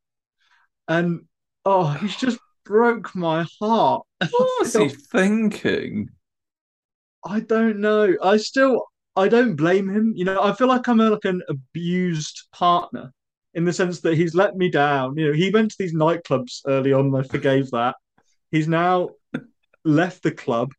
[0.88, 1.22] And
[1.64, 4.02] oh, he's just broke my heart.
[4.30, 6.08] What was he thinking?
[7.24, 8.14] I don't know.
[8.22, 8.84] I still
[9.14, 10.12] I don't blame him.
[10.14, 13.12] You know, I feel like I'm a, like an abused partner
[13.56, 15.16] in the sense that he's let me down.
[15.16, 17.14] You know, he went to these nightclubs early on.
[17.16, 17.96] I forgave that.
[18.52, 19.10] He's now
[19.84, 20.70] left the club.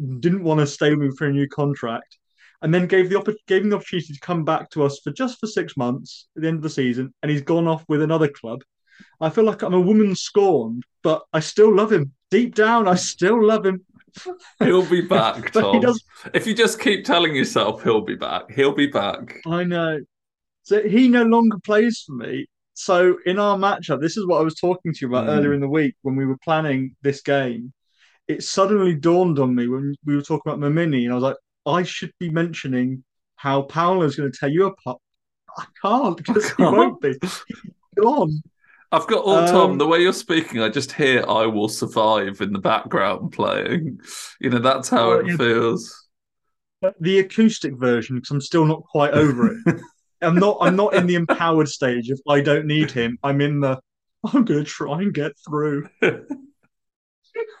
[0.00, 2.18] Didn't want to stay with me for a new contract.
[2.62, 5.38] and then gave the gave him the opportunity to come back to us for just
[5.38, 8.28] for six months at the end of the season, and he's gone off with another
[8.28, 8.62] club.
[9.20, 12.12] I feel like I'm a woman scorned, but I still love him.
[12.30, 13.84] Deep down, I still love him.
[14.58, 15.82] He'll be back, Tom.
[16.34, 19.36] If you just keep telling yourself he'll be back, he'll be back.
[19.46, 20.00] I know.
[20.68, 22.46] So he no longer plays for me.
[22.74, 25.30] So in our matchup, this is what I was talking to you about mm.
[25.30, 27.72] earlier in the week when we were planning this game.
[28.28, 31.36] It suddenly dawned on me when we were talking about Mamini, and I was like,
[31.64, 33.02] I should be mentioning
[33.36, 34.98] how Paolo's going to tear you apart.
[35.56, 37.14] I can't because he won't be.
[37.22, 37.42] He's
[37.96, 38.42] gone.
[38.92, 39.78] I've got all um, Tom.
[39.78, 44.00] The way you're speaking, I just hear "I will survive" in the background playing.
[44.38, 46.08] You know, that's how it feels.
[47.00, 49.80] The acoustic version, because I'm still not quite over it.
[50.22, 50.58] I'm not.
[50.60, 52.10] I'm not in the empowered stage.
[52.10, 53.80] If I don't need him, I'm in the.
[54.24, 55.88] I'm going to try and get through.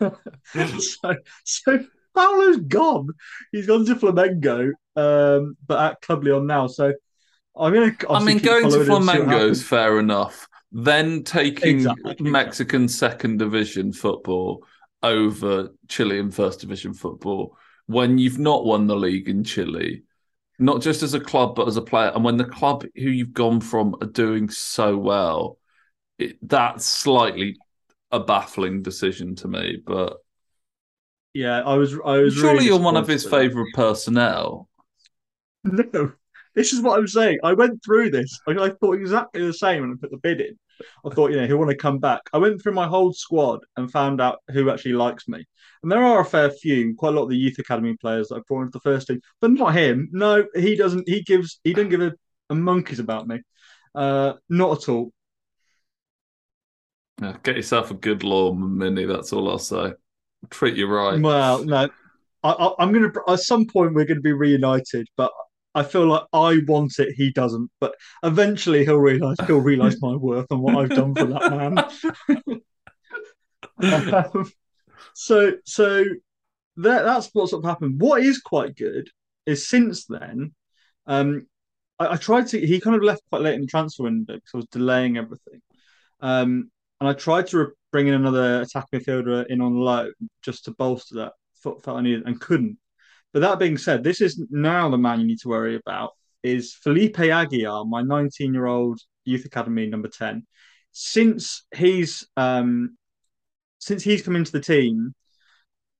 [0.00, 1.84] so, so
[2.14, 3.10] Paolo's gone.
[3.52, 6.66] He's gone to Flamengo, um, but at Club Leon now.
[6.66, 6.92] So
[7.56, 8.10] I'm to.
[8.10, 10.48] I mean, going to Flamengo is fair enough.
[10.70, 12.30] Then taking exactly.
[12.30, 14.64] Mexican second division football
[15.02, 17.56] over Chilean first division football
[17.86, 20.02] when you've not won the league in Chile,
[20.58, 23.32] not just as a club but as a player, and when the club who you've
[23.32, 25.58] gone from are doing so well,
[26.18, 27.56] it, that's slightly
[28.10, 29.78] a baffling decision to me.
[29.84, 30.18] But
[31.34, 31.94] yeah, I was.
[32.04, 32.34] I was.
[32.34, 34.68] Surely really you're one of his favourite personnel.
[35.64, 36.12] No,
[36.54, 37.38] this is what I'm saying.
[37.42, 38.40] I went through this.
[38.46, 40.56] I, I thought exactly the same when I put the bid in.
[41.04, 42.22] I thought, you know, he'll want to come back.
[42.32, 45.44] I went through my whole squad and found out who actually likes me.
[45.82, 48.36] And there are a fair few, quite a lot of the youth academy players that
[48.36, 50.08] I brought into the first team, but not him.
[50.12, 51.08] No, he doesn't.
[51.08, 51.60] He gives.
[51.64, 52.12] He doesn't give a,
[52.50, 53.40] a monkeys about me.
[53.94, 55.12] Uh, not at all.
[57.20, 59.04] Yeah, get yourself a good law, Mini.
[59.04, 59.94] That's all I'll say.
[60.50, 61.20] Treat you right.
[61.20, 61.88] Well, no,
[62.44, 63.22] I, am going to.
[63.28, 65.32] At some point, we're going to be reunited, but
[65.74, 67.70] I feel like I want it, he doesn't.
[67.80, 72.62] But eventually, he'll realize he'll realize my worth and what I've done for that man.
[74.34, 74.52] um,
[75.20, 76.04] so, so
[76.76, 78.00] that that's what's sort of happened.
[78.00, 79.10] What is quite good
[79.46, 80.54] is since then,
[81.08, 81.48] um,
[81.98, 82.64] I, I, tried to.
[82.64, 85.60] He kind of left quite late in the transfer window because I was delaying everything.
[86.20, 90.66] Um, and I tried to re- bring in another attacking midfielder in on loan just
[90.66, 91.32] to bolster that.
[91.64, 92.78] Felt, felt I needed and couldn't.
[93.32, 96.12] But that being said, this is now the man you need to worry about
[96.44, 100.46] is Felipe Aguiar, my 19 year old youth academy number 10.
[100.92, 102.96] Since he's um,
[103.78, 105.14] since he's come into the team,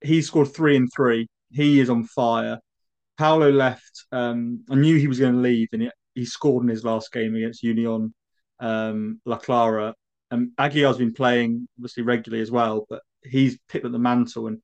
[0.02, 1.28] he scored three and three.
[1.50, 2.58] He is on fire.
[3.16, 4.06] Paolo left.
[4.12, 7.12] Um, I knew he was going to leave, and he, he, scored in his last
[7.12, 8.14] game against Union
[8.60, 9.94] um, La Calera.
[10.30, 14.46] And Aguiar's been playing obviously regularly as well, but he's picked up the mantle.
[14.46, 14.58] And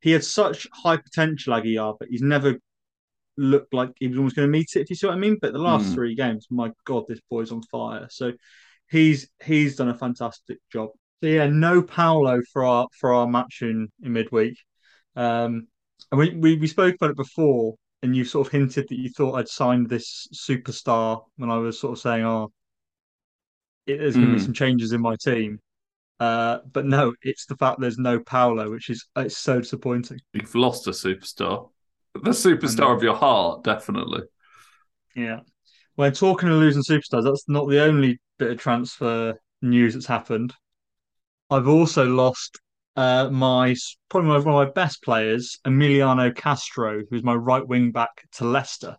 [0.00, 2.56] he had such high potential, Aguiar, but he's never
[3.36, 4.80] looked like he was almost going to meet it.
[4.80, 5.38] If you see what I mean.
[5.40, 5.94] But the last mm.
[5.94, 8.06] three games, my God, this boy's on fire.
[8.10, 8.32] So
[8.90, 10.90] he's he's done a fantastic job.
[11.20, 14.56] So yeah, no Paolo for our for our match in, in midweek.
[15.16, 15.66] Um,
[16.12, 19.10] and we, we we spoke about it before, and you sort of hinted that you
[19.10, 22.52] thought I'd signed this superstar when I was sort of saying, "Oh,
[23.86, 24.36] it, there's going to mm.
[24.36, 24.44] be hmm.
[24.44, 25.58] some changes in my team."
[26.20, 30.20] Uh, but no, it's the fact there's no Paolo, which is it's so disappointing.
[30.32, 31.68] You've lost a superstar,
[32.14, 34.22] the superstar of your heart, definitely.
[35.14, 35.40] Yeah.
[35.96, 40.54] When talking of losing superstars, that's not the only bit of transfer news that's happened.
[41.50, 42.60] I've also lost
[42.96, 43.74] uh, my
[44.08, 48.96] probably one of my best players, Emiliano Castro, who's my right wing back to Leicester.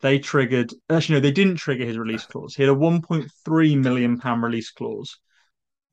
[0.00, 2.54] They triggered actually no, they didn't trigger his release clause.
[2.54, 5.18] He had a 1.3 million pound release clause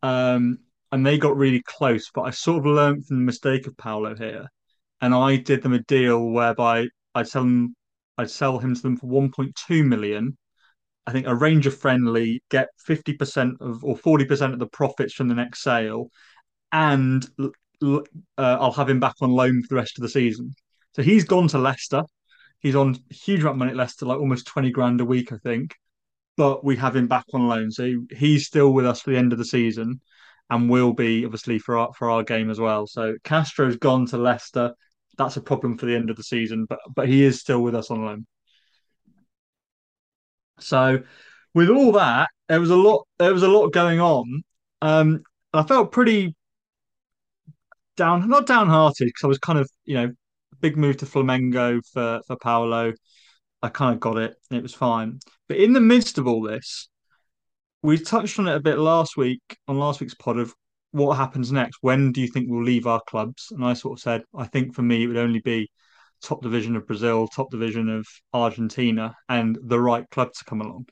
[0.04, 0.60] um,
[0.92, 2.10] and they got really close.
[2.14, 4.48] But I sort of learned from the mistake of Paolo here,
[5.02, 7.68] and I did them a deal whereby I'd sell
[8.18, 10.38] I'd sell him to them for 1.2 million.
[11.08, 15.36] I think a Ranger friendly, get 50% of or 40% of the profits from the
[15.36, 16.10] next sale,
[16.72, 18.00] and uh,
[18.38, 20.54] I'll have him back on loan for the rest of the season.
[20.96, 22.04] So he's gone to Leicester.
[22.60, 25.32] He's on a huge amount of money at Leicester, like almost 20 grand a week,
[25.32, 25.76] I think
[26.38, 29.32] but we have him back on loan, so he's still with us for the end
[29.32, 30.02] of the season,
[30.50, 32.88] and will be obviously for our for our game as well.
[32.88, 34.74] So Castro's gone to Leicester.
[35.18, 37.76] That's a problem for the end of the season, but but he is still with
[37.76, 38.28] us on loan.
[40.60, 41.04] So
[41.54, 44.44] with all that, there was a lot there was a lot going on.
[44.82, 46.36] Um, I felt pretty
[47.98, 50.12] down, not downhearted because I was kind of you know
[50.62, 52.94] big move to Flamengo for for Paolo.
[53.62, 54.36] I kind of got it.
[54.52, 55.20] It was fine.
[55.48, 56.90] But in the midst of all this,
[57.82, 60.54] we touched on it a bit last week on last week's pod of
[60.92, 61.78] what happens next.
[61.82, 63.48] When do you think we'll leave our clubs?
[63.52, 65.70] And I sort of said, I think for me, it would only be
[66.26, 70.88] top division of Brazil, top division of Argentina, and the right club to come along.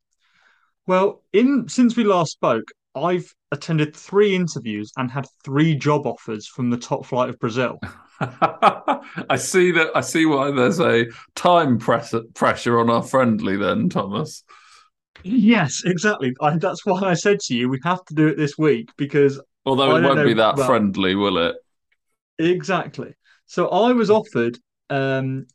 [0.87, 2.65] Well, in since we last spoke,
[2.95, 7.79] I've attended three interviews and had three job offers from the top flight of Brazil.
[8.19, 9.91] I see that.
[9.95, 11.05] I see why there's a
[11.35, 14.43] time press- pressure on our friendly then, Thomas.
[15.23, 16.33] Yes, exactly.
[16.41, 19.41] I, that's why I said to you we have to do it this week because
[19.65, 21.55] although it won't be that well- friendly, will it?
[22.39, 23.13] exactly.
[23.45, 24.57] So I was offered,
[24.89, 25.47] um,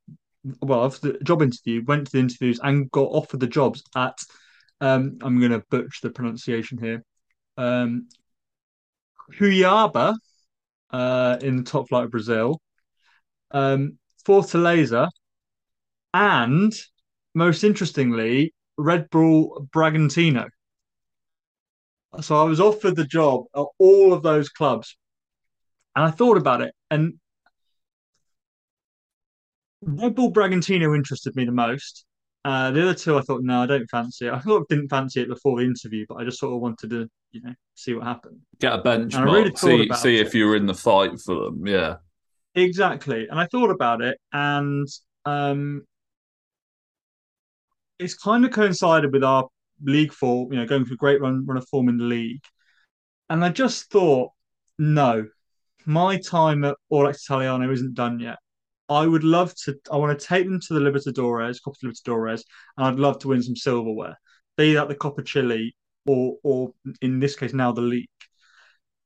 [0.62, 4.18] well, after the job interview, went to the interviews and got offered the jobs at.
[4.80, 7.02] Um, I'm going to butcher the pronunciation here.
[7.56, 8.08] Um,
[9.32, 10.16] Cuiabá,
[10.90, 12.60] uh, in the top flight of Brazil,
[13.50, 15.08] um, Fortaleza,
[16.14, 16.72] and
[17.34, 20.48] most interestingly, Red Bull Bragantino.
[22.20, 24.96] So I was offered the job at all of those clubs,
[25.94, 27.18] and I thought about it, and
[29.82, 32.04] Red Bull Bragantino interested me the most.
[32.44, 34.32] Uh, the other two, I thought, no, I don't fancy it.
[34.32, 36.90] I thought I didn't fancy it before the interview, but I just sort of wanted
[36.90, 38.40] to, you know, see what happened.
[38.60, 39.24] Get a benchmark.
[39.24, 40.26] really see see it.
[40.26, 41.66] if you were in the fight for them.
[41.66, 41.96] Yeah.
[42.54, 43.28] Exactly.
[43.28, 44.88] And I thought about it, and
[45.24, 45.84] um,
[47.98, 49.48] it's kind of coincided with our
[49.82, 52.44] league form, you know, going through a great run, run of form in the league.
[53.30, 54.30] And I just thought,
[54.78, 55.26] no,
[55.84, 58.38] my time at Audax Italiano isn't done yet.
[58.88, 62.42] I would love to, I want to take them to the Libertadores, Copa Libertadores,
[62.76, 64.18] and I'd love to win some silverware,
[64.56, 65.74] be that the Copa Chile
[66.06, 66.72] or, or
[67.02, 68.08] in this case, now the league.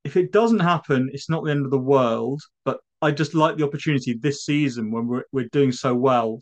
[0.04, 3.56] If it doesn't happen, it's not the end of the world, but I just like
[3.56, 6.40] the opportunity this season when we're, we're doing so well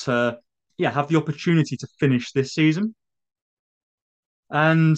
[0.00, 0.38] to,
[0.78, 2.94] yeah, have the opportunity to finish this season.
[4.50, 4.96] And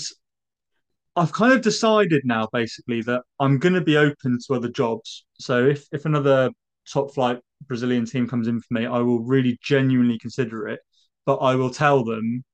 [1.17, 5.25] I've kind of decided now, basically, that I'm going to be open to other jobs.
[5.39, 6.51] So if if another
[6.93, 10.81] top flight Brazilian team comes in for me, I will really genuinely consider it.
[11.27, 12.45] But I will tell them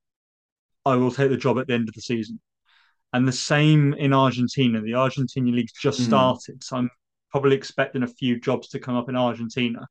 [0.85, 2.41] I will take the job at the end of the season.
[3.13, 4.81] And the same in Argentina.
[4.81, 6.05] The Argentinian league's just Mm.
[6.07, 6.91] started, so I'm
[7.31, 9.87] probably expecting a few jobs to come up in Argentina.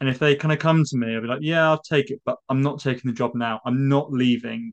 [0.00, 2.20] And if they kind of come to me, I'll be like, yeah, I'll take it,
[2.24, 3.60] but I'm not taking the job now.
[3.64, 4.72] I'm not leaving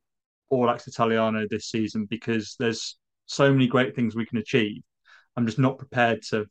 [0.51, 4.82] Audax Italiano this season because there's so many great things we can achieve.
[5.36, 6.47] I'm just not prepared to.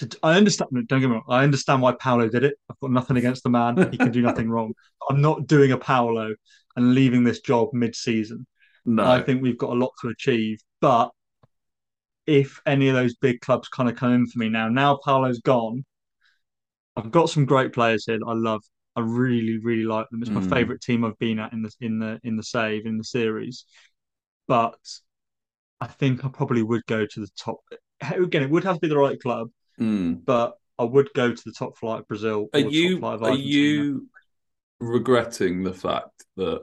[0.00, 0.70] To I understand.
[0.88, 1.24] Don't get me wrong.
[1.28, 2.54] I understand why Paolo did it.
[2.70, 3.90] I've got nothing against the man.
[3.90, 4.74] He can do nothing wrong.
[5.08, 6.34] I'm not doing a Paolo
[6.76, 8.46] and leaving this job mid-season.
[8.84, 9.04] No.
[9.04, 10.60] I think we've got a lot to achieve.
[10.80, 11.10] But
[12.26, 15.40] if any of those big clubs kind of come in for me now, now Paolo's
[15.40, 15.84] gone,
[16.96, 18.62] I've got some great players here that I love.
[18.96, 20.22] I really, really like them.
[20.22, 20.48] It's my Mm.
[20.50, 23.64] favourite team I've been at in the in the in the save in the series.
[24.48, 24.78] But
[25.80, 27.58] I think I probably would go to the top.
[28.02, 30.24] Again, it would have to be the right club, Mm.
[30.24, 33.22] but I would go to the top flight of Brazil Are you top flight of
[33.22, 34.08] are you
[34.80, 36.62] regretting the fact that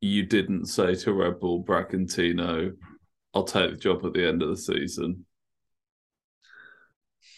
[0.00, 2.76] you didn't say to Red Bull Bragantino,
[3.34, 5.24] "I'll take the job at the end of the season"?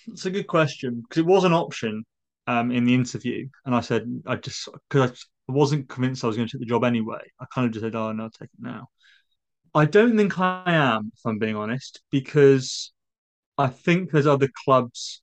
[0.08, 2.04] It's a good question because it was an option
[2.46, 6.36] um, in the interview, and I said I just because I wasn't convinced I was
[6.36, 7.20] going to take the job anyway.
[7.40, 8.88] I kind of just said, "Oh no, I'll take it now."
[9.74, 12.92] I don't think I am, if I'm being honest, because
[13.58, 15.20] I think there's other clubs.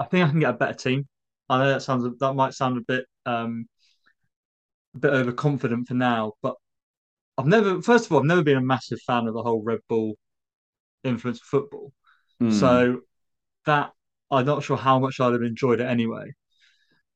[0.00, 1.06] I think I can get a better team.
[1.48, 3.66] I know that sounds that might sound a bit um,
[4.94, 6.54] a bit overconfident for now, but
[7.36, 7.82] I've never.
[7.82, 10.14] First of all, I've never been a massive fan of the whole Red Bull
[11.04, 11.92] influence of football.
[12.42, 12.52] Mm.
[12.52, 13.00] So
[13.66, 13.92] that
[14.30, 16.32] I'm not sure how much I'd have enjoyed it anyway.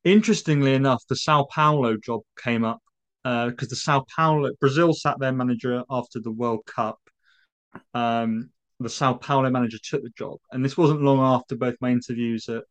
[0.05, 2.81] Interestingly enough, the Sao Paulo job came up
[3.24, 6.99] because the Sao Paulo Brazil sat their manager after the World Cup.
[7.95, 8.51] Um,
[8.81, 12.49] the Sao Paulo manager took the job, and this wasn't long after both my interviews
[12.49, 12.64] at,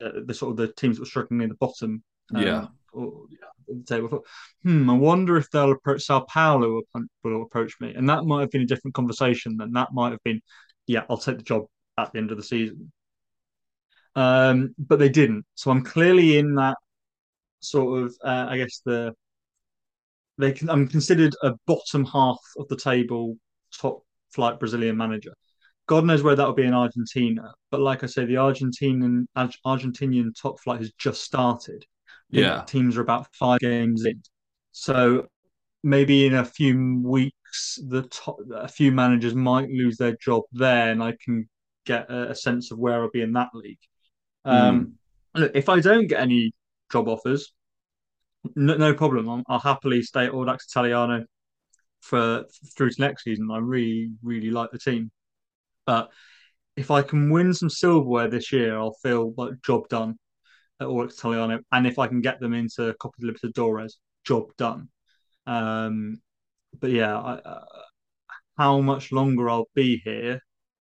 [0.00, 2.02] at the sort of the teams that were struggling near the bottom.
[2.34, 2.66] um, Yeah.
[2.92, 4.06] or, yeah, the table.
[4.06, 4.26] I thought,
[4.62, 6.82] hmm, I wonder if they'll approach Sao Paulo
[7.24, 9.56] will, approach me, and that might have been a different conversation.
[9.56, 10.40] Then that might have been,
[10.86, 11.66] yeah, I'll take the job
[11.96, 12.92] at the end of the season.
[14.14, 15.44] Um, but they didn't.
[15.54, 16.76] So I'm clearly in that
[17.60, 19.14] sort of, uh, I guess the
[20.38, 23.36] they can, I'm considered a bottom half of the table
[23.72, 24.02] top
[24.32, 25.32] flight Brazilian manager.
[25.86, 27.52] God knows where that will be in Argentina.
[27.70, 31.84] But like I say, the Argentinian Ar- Argentinian top flight has just started.
[32.30, 32.62] Yeah.
[32.66, 34.22] teams are about five games in.
[34.72, 35.26] So
[35.82, 40.90] maybe in a few weeks, the top, a few managers might lose their job there,
[40.90, 41.48] and I can
[41.86, 43.78] get a, a sense of where I'll be in that league.
[44.44, 44.94] Um,
[45.34, 46.52] Look, if I don't get any
[46.90, 47.52] job offers,
[48.54, 49.28] no, no problem.
[49.28, 51.24] I'll, I'll happily stay at Audax Italiano
[52.00, 52.44] for
[52.76, 53.50] through to next season.
[53.50, 55.10] I really, really like the team.
[55.86, 56.10] But
[56.76, 60.18] if I can win some silverware this year, I'll feel like job done.
[60.80, 63.94] at Audax Italiano, and if I can get them into Copa Libertadores,
[64.24, 64.88] job done.
[65.46, 66.20] Um,
[66.78, 67.64] but yeah, I, uh,
[68.56, 70.40] how much longer I'll be here,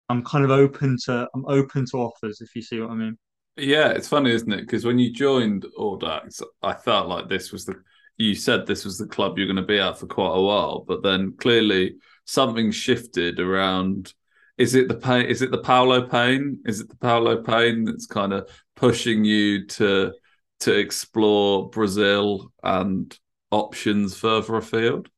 [0.09, 3.17] I'm kind of open to I'm open to offers if you see what I mean.
[3.57, 4.61] Yeah, it's funny, isn't it?
[4.61, 7.75] Because when you joined Audax, I felt like this was the
[8.18, 10.84] you said this was the club you're going to be at for quite a while,
[10.88, 11.95] but then clearly
[12.26, 14.14] something shifted around.
[14.57, 15.26] Is it the pain?
[15.26, 16.59] Is it the Paulo pain?
[16.66, 20.14] Is it the Paulo pain that's kind of pushing you to
[20.62, 23.18] to explore Brazil and
[23.49, 25.09] options further afield?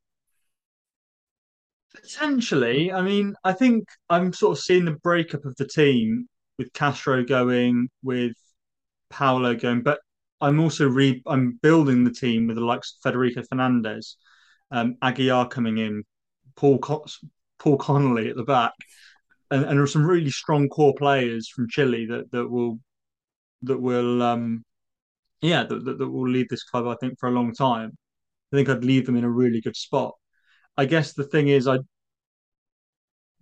[1.94, 2.92] Potentially.
[2.92, 6.28] I mean, I think I'm sort of seeing the breakup of the team
[6.58, 8.36] with Castro going, with
[9.10, 10.00] Paulo going, but
[10.44, 14.18] I'm also re I'm building the team with the likes of Federico Fernandez,
[14.72, 16.04] um, Aguiar coming in,
[16.58, 17.06] Paul Co-
[17.60, 18.74] Paul Connolly at the back,
[19.52, 22.80] and, and there are some really strong core players from Chile that that will
[23.64, 24.66] that will um
[25.42, 27.98] yeah that, that, that will lead this club I think for a long time.
[28.52, 30.14] I think I'd leave them in a really good spot.
[30.78, 31.80] I guess the thing is I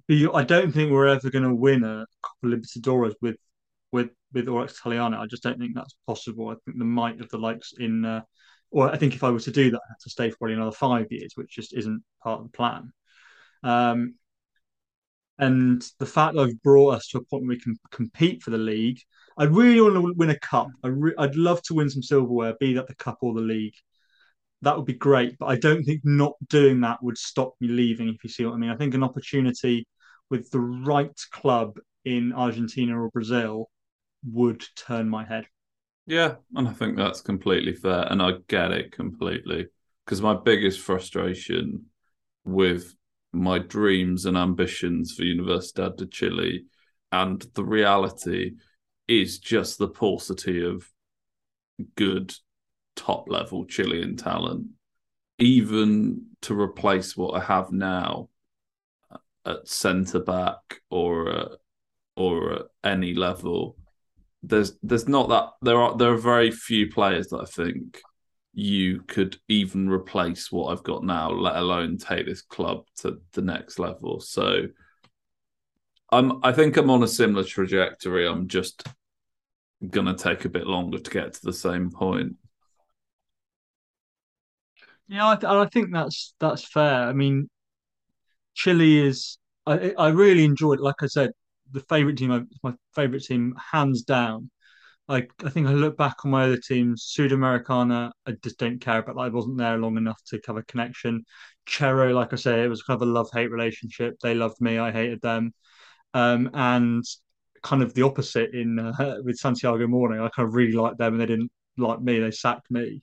[0.10, 3.38] I don't think we're ever going to win a Copa Libertadores with
[3.91, 5.19] with with Audax Italiano.
[5.19, 6.49] I just don't think that's possible.
[6.49, 8.21] I think the might of the likes in, uh,
[8.79, 10.71] I think if I were to do that, I have to stay for probably another
[10.71, 12.91] five years, which just isn't part of the plan.
[13.63, 14.15] Um,
[15.38, 18.51] and the fact that I've brought us to a point where we can compete for
[18.51, 18.99] the league,
[19.38, 20.67] I really want to win a cup.
[20.84, 23.73] I re- I'd love to win some silverware, be that the cup or the league.
[24.61, 28.09] That would be great, but I don't think not doing that would stop me leaving.
[28.09, 29.88] If you see what I mean, I think an opportunity
[30.29, 33.69] with the right club in Argentina or Brazil
[34.24, 35.45] would turn my head.
[36.05, 39.67] Yeah, and I think that's completely fair, and I get it completely
[40.05, 41.86] because my biggest frustration
[42.43, 42.95] with
[43.34, 46.65] my dreams and ambitions for Universidad de Chile
[47.11, 48.53] and the reality
[49.07, 50.89] is just the paucity of
[51.95, 52.34] good
[52.95, 54.67] top level Chilean talent,
[55.39, 58.30] even to replace what I have now
[59.45, 61.55] at centre back or uh,
[62.15, 63.76] or at any level.
[64.43, 68.01] There's there's not that there are there are very few players that I think
[68.53, 73.41] you could even replace what I've got now, let alone take this club to the
[73.41, 74.19] next level.
[74.19, 74.67] So
[76.11, 78.27] I'm I think I'm on a similar trajectory.
[78.27, 78.87] I'm just
[79.89, 82.35] gonna take a bit longer to get to the same point.
[85.07, 87.03] Yeah, I, th- I think that's that's fair.
[87.07, 87.49] I mean,
[88.55, 89.37] Chile is.
[89.65, 90.79] I I really enjoyed.
[90.79, 91.31] Like I said,
[91.72, 92.47] the favorite team.
[92.63, 94.49] My favorite team, hands down.
[95.09, 97.13] I I think I look back on my other teams.
[97.17, 99.22] Sudamericana, I just don't care about that.
[99.22, 101.26] I wasn't there long enough to have a connection.
[101.67, 104.15] Chero, like I say, it was kind of a love hate relationship.
[104.22, 105.53] They loved me, I hated them.
[106.13, 107.03] Um, and
[107.63, 110.19] kind of the opposite in uh, with Santiago Morning.
[110.22, 112.19] I kind of really liked them, and they didn't like me.
[112.19, 113.01] They sacked me.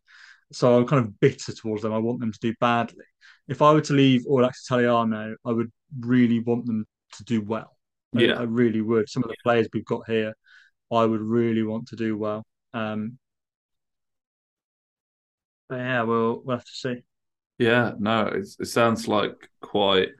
[0.52, 1.92] So I'm kind of bitter towards them.
[1.92, 3.04] I want them to do badly.
[3.48, 7.77] If I were to leave Audax Italiano, I would really want them to do well.
[8.12, 9.08] Yeah, I, I, really would.
[9.08, 10.34] Some of the players we've got here,
[10.90, 12.44] I would really want to do well.
[12.72, 13.18] Um,
[15.68, 17.02] but yeah, we'll we'll have to see.
[17.58, 20.10] Yeah, no, it sounds like quite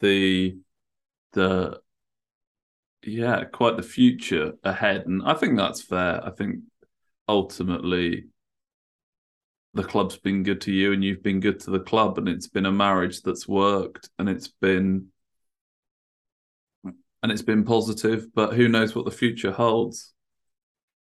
[0.00, 0.56] the
[1.32, 1.80] the
[3.02, 6.24] yeah, quite the future ahead, and I think that's fair.
[6.24, 6.60] I think
[7.28, 8.26] ultimately
[9.74, 12.46] the club's been good to you and you've been good to the club and it's
[12.46, 15.08] been a marriage that's worked and it's been
[17.24, 20.12] and it's been positive but who knows what the future holds.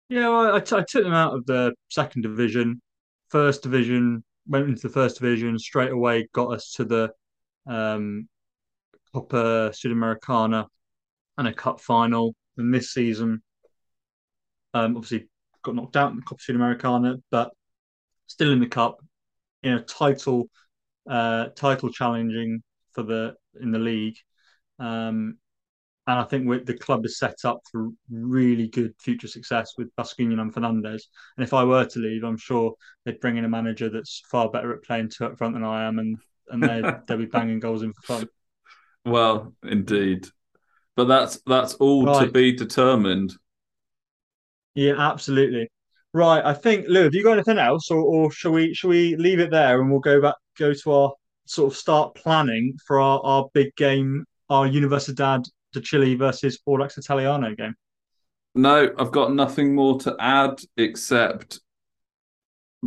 [0.09, 2.81] Yeah well, I, t- I took them out of the second division.
[3.29, 7.09] First division went into the first division straight away got us to the
[7.65, 8.27] um
[9.13, 10.67] Copa Sudamericana
[11.37, 12.35] and a cup final.
[12.57, 13.41] And this season
[14.73, 15.29] um obviously
[15.63, 17.51] got knocked out in the Copa Sudamericana but
[18.27, 18.99] still in the cup,
[19.63, 20.49] in a title
[21.09, 22.61] uh, title challenging
[22.91, 24.17] for the in the league.
[24.79, 25.37] Um,
[26.09, 30.41] and I think the club is set up for really good future success with Bascuñán
[30.41, 31.07] and Fernandez.
[31.37, 32.73] And if I were to leave, I'm sure
[33.05, 35.87] they'd bring in a manager that's far better at playing two up front than I
[35.87, 38.29] am, and and they'd, they'd be banging goals in for fun.
[39.05, 40.27] Well, indeed,
[40.95, 42.25] but that's that's all right.
[42.25, 43.35] to be determined.
[44.73, 45.69] Yeah, absolutely.
[46.11, 49.15] Right, I think Lou, have you got anything else, or, or shall we shall we
[49.15, 51.13] leave it there and we'll go back go to our
[51.45, 56.97] sort of start planning for our, our big game, our Universidad de Chile versus Audax
[56.97, 57.75] Italiano game?
[58.55, 61.59] No, I've got nothing more to add except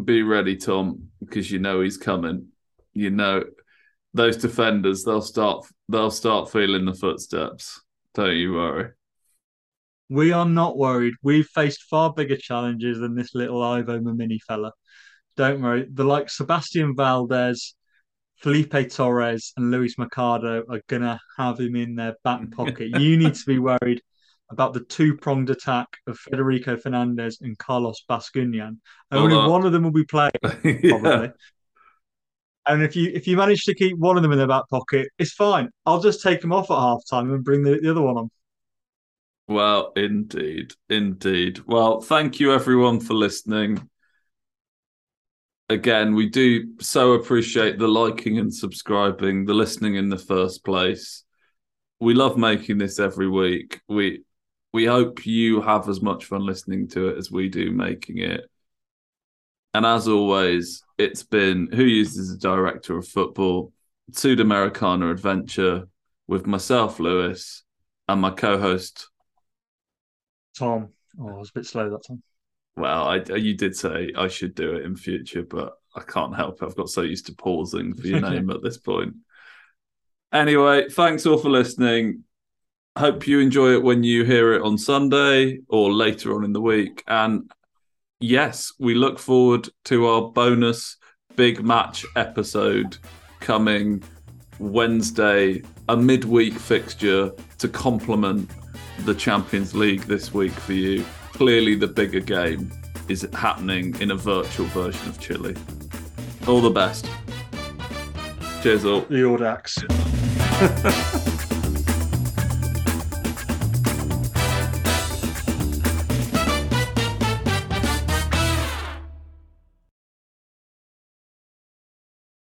[0.05, 2.49] be ready, Tom, because you know he's coming.
[2.95, 3.45] You know
[4.14, 7.80] those defenders, they'll start they'll start feeling the footsteps.
[8.14, 8.91] Don't you worry.
[10.09, 11.14] We are not worried.
[11.22, 14.72] We've faced far bigger challenges than this little Ivo Mamini fella.
[15.37, 15.87] Don't worry.
[15.91, 17.74] The like Sebastian Valdez,
[18.43, 22.99] Felipe Torres, and Luis Mercado are gonna have him in their back pocket.
[23.01, 24.03] you need to be worried
[24.51, 28.78] about the two pronged attack of Federico Fernandez and Carlos Bascuñán.
[29.11, 30.82] Only one of them will be playing, probably.
[30.82, 31.28] yeah.
[32.66, 35.09] And if you if you manage to keep one of them in the back pocket,
[35.18, 35.70] it's fine.
[35.86, 38.30] I'll just take them off at half time and bring the, the other one on.
[39.49, 41.61] Well, indeed, indeed.
[41.66, 43.88] Well, thank you everyone for listening.
[45.72, 51.24] Again, we do so appreciate the liking and subscribing, the listening in the first place.
[51.98, 53.80] We love making this every week.
[53.88, 54.22] We
[54.74, 58.42] we hope you have as much fun listening to it as we do making it.
[59.72, 63.72] And as always, it's been Who Uses a Director of Football,
[64.10, 65.88] Sudamericana Adventure
[66.28, 67.64] with myself, Lewis,
[68.08, 69.08] and my co host,
[70.58, 70.90] Tom.
[71.18, 72.22] Oh, I was a bit slow that time.
[72.76, 76.34] Well, I, uh, you did say I should do it in future, but I can't
[76.34, 76.66] help it.
[76.66, 79.14] I've got so used to pausing for your name at this point.
[80.32, 82.24] Anyway, thanks all for listening.
[82.96, 86.60] Hope you enjoy it when you hear it on Sunday or later on in the
[86.60, 87.02] week.
[87.06, 87.50] And
[88.20, 90.96] yes, we look forward to our bonus
[91.36, 92.96] big match episode
[93.40, 94.02] coming
[94.58, 98.50] Wednesday, a midweek fixture to complement
[99.00, 101.04] the Champions League this week for you.
[101.33, 102.70] Clearly, the bigger game
[103.09, 105.57] is happening in a virtual version of Chile.
[106.47, 107.09] All the best.
[108.62, 109.01] Cheers, all.
[109.03, 109.83] The Audax.